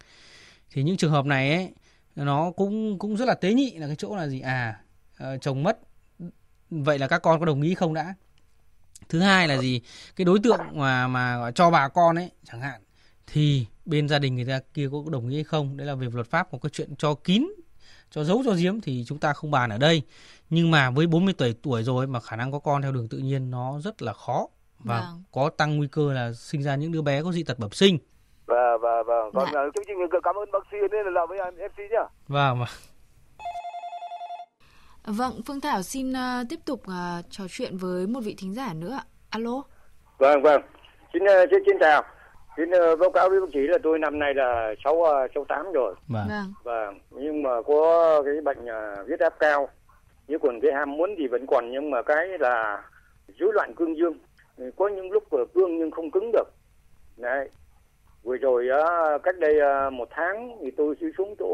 Thì 0.71 0.83
những 0.83 0.97
trường 0.97 1.11
hợp 1.11 1.25
này 1.25 1.53
ấy 1.53 1.69
nó 2.15 2.51
cũng 2.51 2.99
cũng 2.99 3.17
rất 3.17 3.25
là 3.25 3.33
tế 3.33 3.53
nhị 3.53 3.71
là 3.71 3.87
cái 3.87 3.95
chỗ 3.95 4.15
là 4.15 4.27
gì? 4.27 4.39
À 4.41 4.79
ờ, 5.17 5.37
chồng 5.37 5.63
mất. 5.63 5.79
Vậy 6.69 6.99
là 6.99 7.07
các 7.07 7.21
con 7.21 7.39
có 7.39 7.45
đồng 7.45 7.61
ý 7.61 7.75
không 7.75 7.93
đã 7.93 8.15
thứ 9.09 9.19
hai 9.19 9.47
là 9.47 9.57
gì? 9.57 9.81
Cái 10.15 10.25
đối 10.25 10.39
tượng 10.39 10.59
mà 10.73 11.07
mà 11.07 11.51
cho 11.55 11.69
bà 11.71 11.87
con 11.87 12.15
ấy 12.15 12.31
chẳng 12.43 12.61
hạn 12.61 12.81
thì 13.27 13.65
bên 13.85 14.09
gia 14.09 14.19
đình 14.19 14.35
người 14.35 14.45
ta 14.45 14.59
kia 14.73 14.87
có 14.91 15.03
đồng 15.11 15.29
ý 15.29 15.35
hay 15.35 15.43
không? 15.43 15.77
Đấy 15.77 15.87
là 15.87 15.95
về 15.95 16.07
luật 16.13 16.27
pháp 16.27 16.53
một 16.53 16.59
cái 16.61 16.69
chuyện 16.73 16.95
cho 16.95 17.13
kín 17.13 17.47
cho 18.11 18.23
giấu 18.23 18.41
cho 18.45 18.51
giếm 18.51 18.81
thì 18.81 19.03
chúng 19.07 19.17
ta 19.17 19.33
không 19.33 19.51
bàn 19.51 19.69
ở 19.69 19.77
đây. 19.77 20.01
Nhưng 20.49 20.71
mà 20.71 20.89
với 20.89 21.07
40 21.07 21.33
tuổi 21.37 21.55
tuổi 21.63 21.83
rồi 21.83 22.07
mà 22.07 22.19
khả 22.19 22.35
năng 22.35 22.51
có 22.51 22.59
con 22.59 22.81
theo 22.81 22.91
đường 22.91 23.07
tự 23.09 23.17
nhiên 23.17 23.51
nó 23.51 23.79
rất 23.79 24.01
là 24.01 24.13
khó 24.13 24.47
và 24.79 24.99
Vâng. 24.99 25.23
có 25.31 25.49
tăng 25.49 25.77
nguy 25.77 25.87
cơ 25.87 26.13
là 26.13 26.33
sinh 26.33 26.63
ra 26.63 26.75
những 26.75 26.91
đứa 26.91 27.01
bé 27.01 27.23
có 27.23 27.31
dị 27.31 27.43
tật 27.43 27.59
bẩm 27.59 27.71
sinh. 27.71 27.97
Và 28.45 28.77
và 28.81 29.03
và 29.07 29.15
còn 29.33 29.45
Dạ. 29.53 29.61
chương 29.75 29.83
trình 29.87 29.97
cảm 30.23 30.35
ơn 30.35 30.51
bác 30.51 30.59
sĩ 30.71 30.77
nên 30.91 31.05
là 31.05 31.11
làm 31.11 31.29
với 31.29 31.39
anh 31.39 31.55
MC 31.57 31.91
nhá. 31.91 32.03
Và 32.27 32.53
mà 32.53 32.65
vâng 35.07 35.31
Phương 35.45 35.61
Thảo 35.61 35.81
xin 35.81 36.13
ờ, 36.13 36.43
tiếp 36.49 36.59
tục 36.65 36.81
ờ, 36.87 37.21
trò 37.29 37.43
chuyện 37.49 37.77
với 37.77 38.07
một 38.07 38.19
vị 38.23 38.35
thính 38.37 38.53
giả 38.53 38.73
nữa 38.73 38.91
ạ 38.91 39.03
alo 39.29 39.61
Vâng 40.17 40.41
vâng. 40.41 40.61
Xin 41.13 41.23
ờ, 41.25 41.45
xin, 41.51 41.59
xin 41.65 41.77
chào. 41.79 42.03
Xin 42.57 42.71
ờ, 42.71 42.95
báo 42.95 43.11
cáo 43.11 43.29
với 43.29 43.41
bác 43.41 43.47
sĩ 43.53 43.59
là 43.59 43.77
tôi 43.83 43.99
năm 43.99 44.19
nay 44.19 44.33
là 44.33 44.73
sáu 44.83 45.03
ờ, 45.03 45.27
sáu 45.35 45.45
tám 45.49 45.71
rồi. 45.73 45.95
và 46.07 46.25
vâng 46.29 46.53
Vâng. 46.63 46.99
Nhưng 47.11 47.43
mà 47.43 47.49
có 47.67 48.21
cái 48.25 48.33
bệnh 48.41 48.65
ờ, 48.65 49.03
huyết 49.07 49.19
áp 49.19 49.33
cao. 49.39 49.69
Nhưng 50.27 50.39
còn 50.39 50.59
cái 50.61 50.71
ham 50.73 50.91
muốn 50.97 51.15
thì 51.17 51.27
vẫn 51.27 51.45
còn 51.47 51.71
nhưng 51.71 51.89
mà 51.91 52.01
cái 52.01 52.27
là 52.39 52.83
rối 53.39 53.53
loạn 53.53 53.73
cương 53.75 53.97
dương. 53.97 54.17
Có 54.75 54.87
những 54.87 55.11
lúc 55.11 55.29
ở 55.31 55.45
cương 55.55 55.77
nhưng 55.79 55.91
không 55.91 56.11
cứng 56.11 56.31
được. 56.33 56.47
Đấy. 57.17 57.49
Vừa 58.23 58.37
rồi 58.37 58.67
cách 59.23 59.35
đây 59.39 59.55
một 59.91 60.07
tháng 60.11 60.57
thì 60.61 60.71
tôi 60.77 60.95
xuống 61.17 61.35
chỗ 61.39 61.49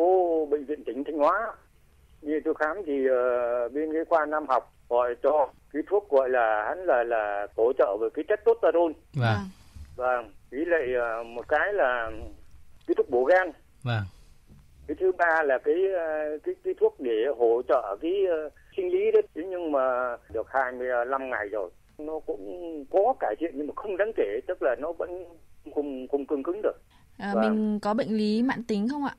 bệnh 0.45 0.65
viện 0.65 0.83
tỉnh 0.83 1.03
Thanh 1.03 1.17
Hóa. 1.17 1.53
Như 2.23 2.39
tôi 2.45 2.53
khám 2.59 2.77
thì 2.85 3.07
ờ, 3.07 3.69
bên 3.69 3.93
cái 3.93 4.05
khoa 4.09 4.25
nam 4.25 4.45
học 4.47 4.73
gọi 4.89 5.15
cho 5.23 5.47
cái 5.73 5.81
thuốc 5.89 6.09
gọi 6.09 6.29
là 6.29 6.65
hắn 6.67 6.85
là 6.85 7.03
là 7.03 7.47
hỗ 7.57 7.73
trợ 7.77 7.97
về 8.01 8.07
cái 8.13 8.25
chất 8.27 8.39
testosterone 8.45 8.93
và 9.13 9.33
vâng 9.33 9.49
Vâng, 9.95 10.31
với 10.51 10.65
lại 10.65 10.93
ờ, 10.99 11.23
một 11.23 11.47
cái 11.47 11.73
là 11.73 12.11
cái 12.87 12.95
thuốc 12.97 13.09
bổ 13.09 13.23
gan. 13.23 13.51
và 13.83 14.01
Cái 14.87 14.95
thứ 14.99 15.11
ba 15.17 15.43
là 15.43 15.57
cái 15.57 15.75
ờ, 15.97 16.37
cái 16.43 16.55
cái 16.63 16.73
thuốc 16.79 16.99
để 16.99 17.25
hỗ 17.37 17.61
trợ 17.67 17.97
cái 18.01 18.25
ờ, 18.29 18.49
sinh 18.77 18.91
lý 18.91 19.11
đấy. 19.13 19.21
Thế 19.35 19.41
nhưng 19.49 19.71
mà 19.71 20.17
được 20.33 20.47
25 20.49 21.29
ngày 21.29 21.47
rồi. 21.51 21.69
Nó 21.97 22.19
cũng 22.19 22.85
có 22.91 23.13
cải 23.19 23.35
thiện 23.39 23.51
nhưng 23.55 23.67
mà 23.67 23.73
không 23.75 23.97
đáng 23.97 24.11
kể, 24.15 24.39
tức 24.47 24.57
là 24.61 24.75
nó 24.79 24.91
vẫn 24.91 25.25
không 25.75 26.07
không 26.07 26.25
cứng 26.25 26.43
cứng 26.43 26.61
được. 26.61 26.77
À, 27.17 27.31
Vâng. 27.35 27.41
mình 27.41 27.79
có 27.79 27.93
bệnh 27.93 28.17
lý 28.17 28.43
mãn 28.43 28.63
tính 28.63 28.87
không 28.91 29.05
ạ 29.05 29.15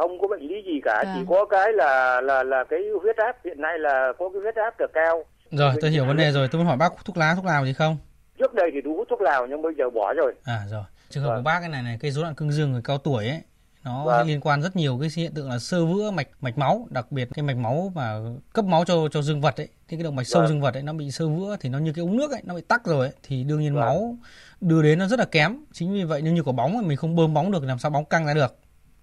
Không 0.00 0.18
có 0.20 0.28
bệnh 0.28 0.40
lý 0.48 0.54
gì 0.66 0.80
cả, 0.84 1.02
Vâng. 1.04 1.14
chỉ 1.16 1.24
có 1.28 1.44
cái 1.50 1.72
là 1.72 2.20
là 2.20 2.42
là 2.42 2.64
cái 2.70 2.80
huyết 3.02 3.16
áp 3.16 3.36
hiện 3.44 3.60
nay 3.60 3.78
là 3.78 4.12
có 4.18 4.28
cái 4.32 4.40
huyết 4.42 4.54
áp 4.56 4.80
là 4.80 4.86
cao. 4.94 5.24
rồi 5.50 5.74
tôi 5.80 5.90
hiểu 5.90 6.04
vấn 6.06 6.16
đề 6.16 6.30
rồi 6.32 6.48
tôi 6.48 6.58
muốn 6.58 6.66
hỏi 6.68 6.76
bác 6.76 6.92
thuốc 7.04 7.16
lá 7.16 7.34
thuốc 7.36 7.44
lào 7.44 7.64
gì 7.64 7.72
không 7.72 7.96
Trước 8.38 8.54
đây 8.54 8.70
thì 8.72 8.80
hút 8.96 9.06
thuốc 9.10 9.20
lào 9.20 9.46
nhưng 9.46 9.62
bây 9.62 9.72
giờ 9.78 9.90
bỏ 9.90 10.12
rồi. 10.12 10.34
À 10.44 10.60
rồi, 10.70 10.82
trường 11.10 11.22
hợp 11.22 11.28
Vâng. 11.28 11.38
của 11.38 11.42
bác 11.42 11.60
cái 11.60 11.68
này 11.68 11.82
này, 11.82 11.98
cái 12.00 12.10
rối 12.10 12.22
loạn 12.22 12.34
cương 12.34 12.52
dương 12.52 12.72
người 12.72 12.80
cao 12.84 12.98
tuổi 12.98 13.28
ấy 13.28 13.40
nó 13.84 14.04
Vâng. 14.04 14.26
liên 14.28 14.40
quan 14.40 14.62
rất 14.62 14.76
nhiều 14.76 14.98
cái 15.00 15.08
hiện 15.16 15.34
tượng 15.34 15.48
là 15.50 15.58
sơ 15.58 15.84
vữa 15.86 16.10
mạch 16.10 16.28
mạch 16.40 16.58
máu, 16.58 16.86
đặc 16.90 17.06
biệt 17.12 17.28
cái 17.34 17.42
mạch 17.42 17.56
máu 17.56 17.92
mà 17.94 18.18
cấp 18.52 18.64
máu 18.64 18.84
cho 18.84 18.94
cho 19.12 19.22
dương 19.22 19.40
vật 19.40 19.60
ấy, 19.60 19.68
thì 19.88 19.96
cái 19.96 20.04
động 20.04 20.16
mạch 20.16 20.26
sâu 20.26 20.40
Vâng. 20.42 20.48
dương 20.48 20.60
vật 20.60 20.74
ấy 20.74 20.82
nó 20.82 20.92
bị 20.92 21.10
sơ 21.10 21.28
vữa 21.28 21.56
thì 21.60 21.68
nó 21.68 21.78
như 21.78 21.92
cái 21.92 22.02
ống 22.02 22.16
nước 22.16 22.30
ấy, 22.30 22.40
nó 22.44 22.54
bị 22.54 22.62
tắc 22.68 22.84
rồi 22.86 23.06
ấy, 23.06 23.14
thì 23.22 23.44
đương 23.44 23.60
nhiên 23.60 23.74
Vâng. 23.74 23.80
máu 23.84 24.16
đưa 24.60 24.82
đến 24.82 24.98
nó 24.98 25.06
rất 25.06 25.18
là 25.18 25.24
kém. 25.24 25.56
Chính 25.72 25.92
vì 25.92 26.04
vậy 26.04 26.20
nếu 26.22 26.32
như 26.32 26.42
có 26.42 26.52
bóng 26.52 26.74
mà 26.76 26.80
mình 26.82 26.96
không 26.96 27.16
bơm 27.16 27.34
bóng 27.34 27.50
được 27.52 27.64
làm 27.64 27.78
sao 27.78 27.90
bóng 27.90 28.04
căng 28.04 28.26
ra 28.26 28.34
được. 28.34 28.56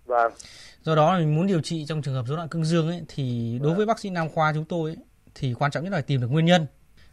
Vâng, 0.05 0.31
Do 0.87 0.95
đó 0.95 1.17
mình 1.17 1.35
muốn 1.35 1.47
điều 1.47 1.61
trị 1.61 1.85
trong 1.85 2.01
trường 2.01 2.13
hợp 2.13 2.25
rối 2.27 2.37
loạn 2.37 2.49
cương 2.49 2.65
dương 2.65 2.87
ấy 2.87 3.01
thì 3.07 3.59
đối 3.63 3.75
với 3.75 3.85
bác 3.85 3.99
sĩ 3.99 4.09
nam 4.09 4.29
khoa 4.29 4.53
chúng 4.53 4.65
tôi 4.65 4.89
ấy, 4.89 4.97
thì 5.35 5.53
quan 5.53 5.71
trọng 5.71 5.83
nhất 5.83 5.89
là 5.89 6.01
tìm 6.01 6.21
được 6.21 6.27
nguyên 6.27 6.45
nhân. 6.45 6.65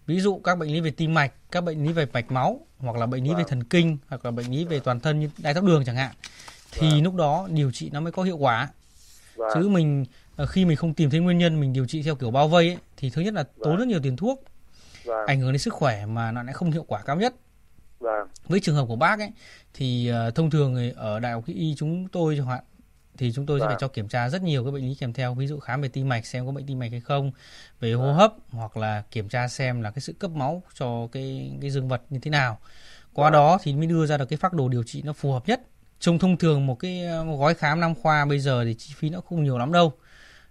Ví 0.07 0.21
dụ 0.21 0.39
các 0.45 0.59
bệnh 0.59 0.73
lý 0.73 0.81
về 0.81 0.91
tim 0.91 1.15
mạch, 1.15 1.33
các 1.51 1.61
bệnh 1.61 1.85
lý 1.87 1.93
về 1.93 2.07
mạch 2.13 2.33
máu 2.33 2.61
hoặc 2.79 2.97
là 2.97 3.07
bệnh 3.07 3.25
lý 3.25 3.31
về 3.31 3.35
Vâng. 3.37 3.49
thần 3.49 3.65
kinh 3.65 3.99
hoặc 4.09 4.25
là 4.25 4.31
bệnh 4.31 4.51
lý 4.51 4.65
về 4.65 4.81
toàn 4.81 5.01
thân 5.01 5.21
như 5.21 5.31
đái 5.39 5.55
tháo 5.55 5.63
đường 5.63 5.85
chẳng 5.85 5.97
hạn 5.97 6.15
thì 6.73 7.01
lúc 7.01 7.15
đó 7.15 7.49
điều 7.51 7.71
trị 7.71 7.91
nó 7.93 8.01
mới 8.01 8.13
có 8.13 8.23
hiệu 8.23 8.37
quả. 8.37 8.69
vâng, 9.37 9.51
Chứ 9.55 9.69
mình 9.69 10.05
ờ, 10.37 10.47
khi 10.47 10.65
mình 10.65 10.77
không 10.77 10.95
tìm 10.95 11.11
thấy 11.11 11.21
nguyên 11.21 11.39
nhân 11.39 11.61
mình 11.61 11.73
điều 11.73 11.87
trị 11.87 12.03
theo 12.03 12.15
kiểu 12.15 12.31
bao 12.31 12.49
vây 12.49 12.69
ấy, 12.69 12.79
thì 12.97 13.11
thứ 13.11 13.23
nhất 13.23 13.35
là 13.35 13.43
tốn 13.43 13.71
Vâng. 13.71 13.77
rất 13.79 13.89
nhiều 13.89 14.01
tiền 14.03 14.17
thuốc, 14.17 14.45
vâng, 15.05 15.27
ảnh 15.27 15.41
hưởng 15.41 15.53
đến 15.53 15.59
sức 15.59 15.75
khỏe 15.75 16.07
mà 16.07 16.33
nó 16.33 16.43
lại 16.43 16.53
không 16.53 16.71
hiệu 16.71 16.85
quả 16.89 17.03
cao 17.03 17.17
nhất 17.17 17.35
vâng, 18.01 18.29
với 18.49 18.61
trường 18.61 18.75
hợp 18.75 18.85
của 18.89 18.97
bác 18.97 19.19
ấy 19.19 19.31
thì 19.75 20.09
ờ, 20.09 20.31
thông 20.31 20.51
thường 20.51 20.93
ở 20.97 21.21
đại 21.21 21.33
học 21.33 21.45
y 21.47 21.75
chúng 21.79 22.09
tôi 22.09 22.37
chẳng 22.37 22.47
hạn 22.47 22.65
thì 23.19 23.33
chúng 23.33 23.47
tôi 23.47 23.61
sẽ 23.61 23.67
phải 23.67 23.75
Vâng. 23.75 23.81
cho 23.81 23.89
kiểm 23.89 24.09
tra 24.09 24.29
rất 24.29 24.43
nhiều 24.43 24.65
các 24.65 24.71
bệnh 24.71 24.89
lý 24.89 24.95
kèm 24.95 25.13
theo 25.13 25.35
ví 25.35 25.47
dụ 25.47 25.59
khám 25.59 25.81
về 25.81 25.89
tim 25.89 26.09
mạch 26.09 26.27
xem 26.27 26.47
có 26.47 26.53
bệnh 26.53 26.67
tim 26.67 26.79
mạch 26.79 26.91
hay 26.91 27.01
không 27.01 27.33
về 27.81 27.93
hô 27.93 28.13
hấp 28.13 28.33
hoặc 28.51 28.77
là 28.77 29.03
kiểm 29.11 29.29
tra 29.29 29.49
xem 29.49 29.83
là 29.83 29.91
cái 29.91 30.01
sự 30.01 30.13
cấp 30.13 30.31
máu 30.31 30.63
cho 30.75 31.09
cái 31.13 31.53
cái 31.61 31.71
dương 31.71 31.89
vật 31.89 32.03
như 32.11 32.19
thế 32.19 32.31
nào. 32.31 32.59
Qua 33.13 33.25
Vâng. 33.25 33.33
đó 33.33 33.59
thì 33.63 33.75
mới 33.75 33.87
đưa 33.87 34.07
ra 34.07 34.17
được 34.17 34.27
cái 34.27 34.37
phác 34.37 34.53
đồ 34.53 34.69
điều 34.69 34.83
trị 34.83 35.03
nó 35.03 35.13
phù 35.13 35.33
hợp 35.33 35.49
nhất. 35.49 35.61
Trong 36.01 36.19
thông 36.19 36.37
thường 36.37 36.67
một 36.67 36.75
cái 36.79 37.05
ờ, 37.07 37.25
gói 37.39 37.55
khám 37.55 37.81
năm 37.81 37.95
khoa 37.95 38.25
bây 38.25 38.39
giờ 38.39 38.65
thì 38.65 38.75
chi 38.75 38.95
phí 38.97 39.11
nó 39.11 39.21
không 39.21 39.45
nhiều 39.45 39.59
lắm 39.59 39.73
đâu. 39.73 39.93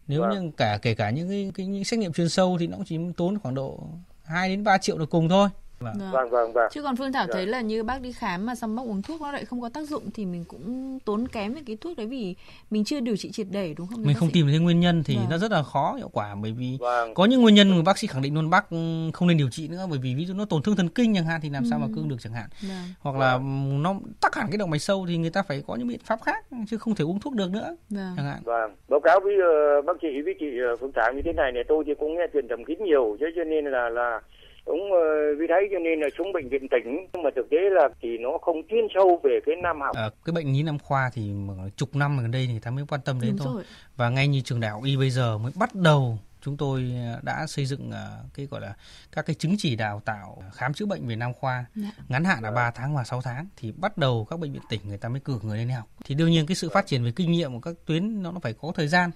Nếu 0.08 0.26
như 0.32 0.52
cả 0.58 0.80
kể 0.82 0.94
cả 0.96 1.10
những 1.10 1.30
cái, 1.30 1.52
cái 1.56 1.66
những 1.66 1.84
xét 1.84 2.00
nghiệm 2.00 2.14
chuyên 2.14 2.30
sâu 2.30 2.58
thì 2.60 2.68
nó 2.68 2.78
cũng 2.78 2.86
chỉ 2.86 2.98
tốn 3.18 3.40
khoảng 3.40 3.56
độ 3.56 3.88
2 4.26 4.50
đến 4.50 4.64
3 4.64 4.78
triệu 4.78 4.98
là 4.98 5.06
cùng 5.06 5.30
thôi 5.30 5.50
Vâng. 5.84 6.12
Vâng 6.12 6.30
vâng 6.30 6.54
vâng. 6.54 6.70
Chứ 6.72 6.82
còn 6.84 6.96
Phương 6.96 7.12
Thảo 7.14 7.26
Dạ. 7.28 7.34
thấy 7.34 7.46
là 7.46 7.62
như 7.62 7.84
bác 7.84 8.02
đi 8.02 8.12
khám 8.12 8.46
mà 8.46 8.56
xong 8.56 8.76
bác 8.76 8.84
uống 8.86 9.02
thuốc 9.02 9.22
nó 9.22 9.32
lại 9.32 9.46
không 9.46 9.62
có 9.62 9.70
tác 9.70 9.82
dụng 9.88 10.04
thì 10.14 10.26
mình 10.26 10.44
cũng 10.48 11.00
tốn 11.06 11.28
kém 11.28 11.54
với 11.54 11.64
cái 11.68 11.78
thuốc 11.82 11.98
đấy 11.98 12.08
vì 12.08 12.36
mình 12.72 12.84
chưa 12.84 13.00
điều 13.00 13.18
trị 13.18 13.32
triệt 13.32 13.48
để 13.52 13.74
đúng 13.78 13.88
không? 13.88 14.04
mình 14.04 14.16
không 14.16 14.28
sĩ? 14.28 14.34
tìm 14.34 14.48
thấy 14.50 14.60
nguyên 14.60 14.80
nhân 14.80 15.04
thì 15.06 15.16
Vâng. 15.16 15.26
nó 15.30 15.38
rất 15.38 15.52
là 15.52 15.64
khó 15.64 15.94
hiệu 15.98 16.10
quả 16.14 16.36
bởi 16.42 16.52
vì 16.52 16.78
Vâng. 16.80 17.14
có 17.14 17.26
những 17.26 17.42
nguyên 17.42 17.56
nhân 17.56 17.70
mà 17.78 17.82
bác 17.86 17.98
sĩ 17.98 18.08
khẳng 18.08 18.22
định 18.22 18.36
luôn 18.36 18.50
bác 18.50 18.70
ừ, 18.70 18.78
không 19.14 19.28
nên 19.28 19.38
điều 19.38 19.50
trị 19.50 19.68
nữa 19.68 19.88
bởi 19.90 20.00
vì 20.00 20.16
ví 20.16 20.26
dụ 20.26 20.34
nó 20.34 20.46
tổn 20.46 20.62
thương 20.62 20.76
thần 20.76 20.90
kinh 20.90 21.16
chẳng 21.16 21.26
hạn 21.26 21.40
thì 21.44 21.50
làm 21.50 21.66
sao 21.70 21.80
mà 21.80 21.86
Ừ. 21.86 21.94
cương 21.96 22.10
được 22.10 22.18
chẳng 22.20 22.34
hạn 22.34 22.50
Vâng. 22.62 22.78
hoặc 23.00 23.16
là 23.18 23.40
nó 23.82 23.96
tắc 24.22 24.36
hẳn 24.36 24.48
cái 24.52 24.58
động 24.58 24.70
mạch 24.70 24.82
sâu 24.82 25.06
thì 25.08 25.18
người 25.18 25.30
ta 25.30 25.44
phải 25.44 25.64
có 25.68 25.76
những 25.76 25.88
biện 25.88 26.00
pháp 26.06 26.20
khác 26.26 26.46
chứ 26.70 26.78
không 26.78 26.96
thể 26.96 27.04
uống 27.06 27.20
thuốc 27.20 27.34
được 27.34 27.52
nữa 27.52 27.76
Vâng. 27.90 28.14
chẳng 28.18 28.26
hạn 28.26 28.42
Vâng, 28.44 28.76
báo 28.90 29.00
cáo 29.00 29.20
với 29.20 29.34
ờ, 29.42 29.82
bác 29.82 29.94
sĩ 30.02 30.08
với 30.26 30.34
chị 30.40 30.46
ờ, 30.70 30.76
Phương 30.80 30.92
Thảo 30.96 31.14
như 31.14 31.22
thế 31.26 31.34
này 31.34 31.52
này 31.52 31.64
tôi 31.68 31.84
thì 31.88 31.92
cũng 32.00 32.16
nghe 32.16 32.26
truyền 32.34 32.48
thầm 32.50 32.66
kín 32.66 32.78
nhiều 32.86 33.18
chứ 33.20 33.26
cho 33.36 33.44
nên 33.44 33.66
là 33.66 33.90
là 33.90 34.20
cũng 34.66 34.82
uh, 34.92 35.00
vì 35.40 35.46
thấy 35.50 35.68
cho 35.72 35.80
nên 35.80 36.00
là 36.00 36.08
xuống 36.18 36.34
bệnh 36.34 36.50
viện 36.50 36.68
tỉnh 36.72 37.08
nhưng 37.14 37.24
mà 37.24 37.30
thực 37.36 37.50
tế 37.50 37.58
là 37.72 37.90
thì 38.02 38.18
nó 38.18 38.30
không 38.42 38.62
chuyên 38.70 38.88
sâu 38.96 39.20
về 39.24 39.40
cái 39.46 39.56
nam 39.64 39.82
học. 39.82 39.96
Ờ, 39.96 40.10
cái 40.26 40.34
bệnh 40.34 40.54
lý 40.54 40.64
nam 40.64 40.80
khoa 40.80 41.10
thì 41.14 41.32
chục 41.76 41.96
năm 41.96 42.20
gần 42.22 42.32
đây 42.32 42.48
thì 42.52 42.60
ta 42.60 42.72
mới 42.72 42.86
quan 42.90 43.02
tâm 43.06 43.22
đến 43.22 43.30
Đúng 43.30 43.46
thôi 43.46 43.54
rồi. 43.56 43.64
và 43.96 44.10
ngay 44.10 44.28
như 44.28 44.42
trường 44.42 44.60
đại 44.60 44.72
học 44.72 44.82
y 44.84 44.98
bây 44.98 45.10
giờ 45.10 45.38
mới 45.38 45.52
bắt 45.56 45.76
đầu 45.76 46.18
chúng 46.42 46.58
tôi 46.58 46.92
ờ, 47.14 47.20
đã 47.24 47.46
xây 47.48 47.66
dựng 47.66 47.92
ờ, 47.92 48.18
cái 48.34 48.46
gọi 48.46 48.62
là 48.62 48.76
các 49.12 49.26
cái 49.26 49.36
chứng 49.36 49.56
chỉ 49.58 49.76
đào 49.76 50.02
tạo 50.06 50.44
khám 50.54 50.74
chữa 50.74 50.86
bệnh 50.86 51.08
về 51.08 51.16
nam 51.16 51.34
khoa 51.34 51.66
Dạ. 51.76 51.92
ngắn 52.10 52.24
hạn 52.24 52.44
là 52.44 52.52
3 52.52 52.72
tháng 52.72 52.96
và 52.96 53.04
6 53.04 53.22
tháng 53.22 53.48
thì 53.58 53.72
bắt 53.78 53.98
đầu 53.98 54.28
các 54.30 54.40
bệnh 54.40 54.54
viện 54.54 54.62
tỉnh 54.70 54.82
người 54.88 54.98
ta 54.98 55.10
mới 55.10 55.20
cử 55.20 55.40
người 55.44 55.58
lên 55.58 55.70
học 55.70 55.86
thì 56.06 56.16
đương 56.16 56.30
nhiên 56.32 56.46
cái 56.46 56.56
sự 56.56 56.70
phát 56.70 56.88
triển 56.88 57.04
về 57.04 57.12
kinh 57.16 57.32
nghiệm 57.32 57.54
của 57.54 57.60
các 57.60 57.76
tuyến 57.86 58.24
nó 58.24 58.32
nó 58.32 58.40
phải 58.40 58.54
có 58.62 58.72
thời 58.76 58.88
gian 58.88 59.12